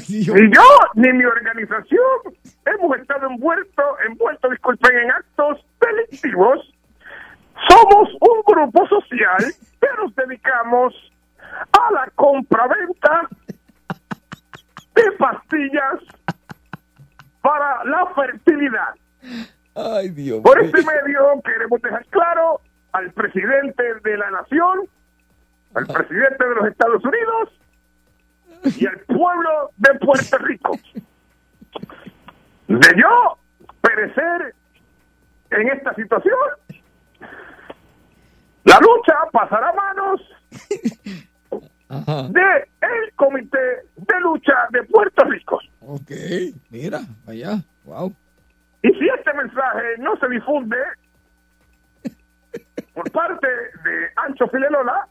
Ni 0.09 0.25
yo 0.25 0.63
ni 0.95 1.13
mi 1.13 1.25
organización 1.25 2.01
hemos 2.67 2.99
estado 2.99 3.29
envueltos, 3.29 3.87
envueltos, 4.07 4.51
disculpen, 4.51 4.97
en 4.99 5.11
actos 5.11 5.65
delictivos. 5.81 6.75
Somos 7.69 8.09
un 8.21 8.43
grupo 8.47 8.87
social 8.89 9.45
que 9.81 9.89
nos 9.99 10.15
dedicamos 10.15 10.95
a 11.73 11.93
la 11.93 12.11
compraventa 12.15 13.29
de 14.95 15.13
pastillas 15.19 16.01
para 17.41 17.85
la 17.85 18.07
fertilidad. 18.15 18.95
Ay, 19.75 20.11
Dios 20.11 20.41
Por 20.43 20.61
este 20.61 20.83
medio 20.83 21.41
queremos 21.45 21.81
dejar 21.81 22.05
claro 22.07 22.61
al 22.93 23.11
presidente 23.13 23.83
de 24.03 24.17
la 24.17 24.31
nación, 24.31 24.89
al 25.75 25.87
presidente 25.87 26.45
de 26.45 26.55
los 26.55 26.67
Estados 26.67 27.03
Unidos 27.05 28.77
y 28.79 28.87
al 28.87 28.99
pueblo 29.01 29.71
de 29.77 29.95
Puerto 29.95 30.39
Rico. 30.39 30.73
De 32.69 32.95
yo 32.97 33.39
perecer 33.81 34.55
en 35.51 35.69
esta 35.69 35.95
situación, 35.95 36.39
la 38.65 38.79
lucha 38.81 39.15
pasará 39.33 39.71
a 39.71 39.73
manos 39.73 40.21
Ajá. 41.91 42.29
de 42.29 42.41
el 42.81 43.13
Comité 43.17 43.59
de 43.97 44.21
Lucha 44.21 44.55
de 44.71 44.83
Puerto 44.85 45.25
Rico. 45.25 45.59
Ok. 45.81 46.11
Mira, 46.71 47.01
allá. 47.27 47.59
Wow. 47.85 48.15
Y 48.83 48.89
si 48.91 49.09
este 49.09 49.35
mensaje 49.35 49.99
no 49.99 50.17
se 50.17 50.29
difunde 50.29 50.77
por 52.95 53.11
parte 53.11 53.47
de 53.49 54.09
Ancho 54.17 54.47
Filelola, 54.49 55.07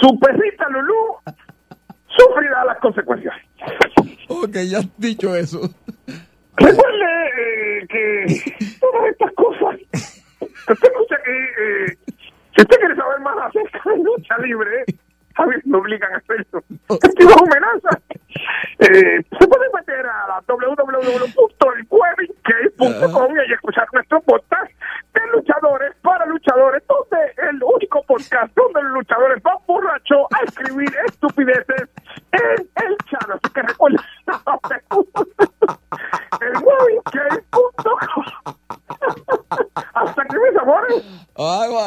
su 0.00 0.18
perrita 0.18 0.68
Lulú 0.70 1.16
sufrirá 2.08 2.64
las 2.64 2.78
consecuencias. 2.78 3.34
Ok, 4.28 4.56
ya 4.68 4.78
has 4.78 4.98
dicho 4.98 5.34
eso. 5.36 5.60
Recuerde 6.56 7.26
eh, 7.38 7.86
que 7.88 8.78
todas 8.80 9.10
estas 9.10 9.32
cosas, 9.34 9.76
que 10.66 10.72
usted 10.72 10.88
escucha 10.88 11.16
eh, 11.26 11.98
si 12.56 12.62
usted 12.62 12.78
quiere 12.78 12.96
saber 12.96 13.20
más 13.20 13.36
acerca 13.46 13.90
de 13.90 13.96
lucha 14.02 14.38
libre, 14.38 14.84
a 15.34 15.44
ver, 15.44 15.60
me 15.66 15.76
obligan 15.76 16.12
a 16.12 16.16
hacerlo. 16.16 16.62
Esto 16.88 17.10
es 17.18 17.36
amenaza. 17.36 18.00
Eh, 18.78 19.22
se 19.38 19.46
puede 19.46 19.66
meter 19.74 20.06
a 20.06 20.28
la 20.28 20.42
y 23.48 23.52
escuchar 23.52 23.86
nuestro 23.92 24.20
podcast 24.22 24.72
de 25.14 25.20
luchadores 25.32 25.94
para 26.02 26.26
luchadores, 26.26 26.82
donde 26.88 27.32
el 27.48 27.62
único 27.62 28.02
podcast 28.02 28.54
donde 28.56 28.82
los 28.82 28.92
luchadores 28.92 29.42
van 29.42 29.56
borrachos 29.66 30.26
a 30.32 30.44
escribir 30.44 30.88
estupideces 31.06 31.88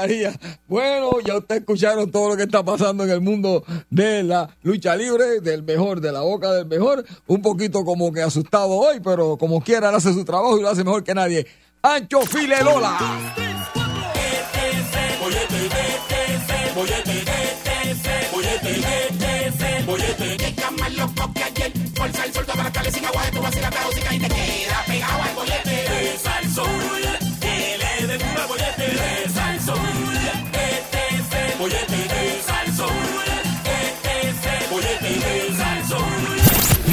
María. 0.10 0.34
Bueno, 0.68 1.12
ya 1.24 1.38
ustedes 1.38 1.62
escucharon 1.62 2.10
todo 2.10 2.30
lo 2.30 2.38
que 2.38 2.44
está 2.44 2.64
pasando 2.64 3.04
en 3.04 3.12
el 3.12 3.22
mundo 3.22 3.64
de 3.90 4.24
la 4.24 4.50
lucha 4.64 4.96
libre, 4.96 5.40
del 5.40 5.64
mejor, 5.64 6.02
de 6.02 6.12
la 6.12 6.22
boca 6.22 6.52
del 6.52 6.66
mejor. 6.66 7.06
Un 7.28 7.42
poquito 7.42 7.84
como 7.84 8.12
que 8.12 8.22
asustado 8.22 8.70
hoy, 8.70 9.00
pero 9.04 9.38
como 9.38 9.62
quiera, 9.62 9.90
hace 9.90 10.14
su 10.14 10.26
trabajo 10.26 10.58
y 10.58 10.62
lo 10.62 10.70
hace 10.70 10.84
mejor 10.84 11.04
que 11.04 11.14
nadie. 11.14 11.46
Ancho 11.84 12.22
Filelola. 12.22 12.98
Bollete 13.38 13.79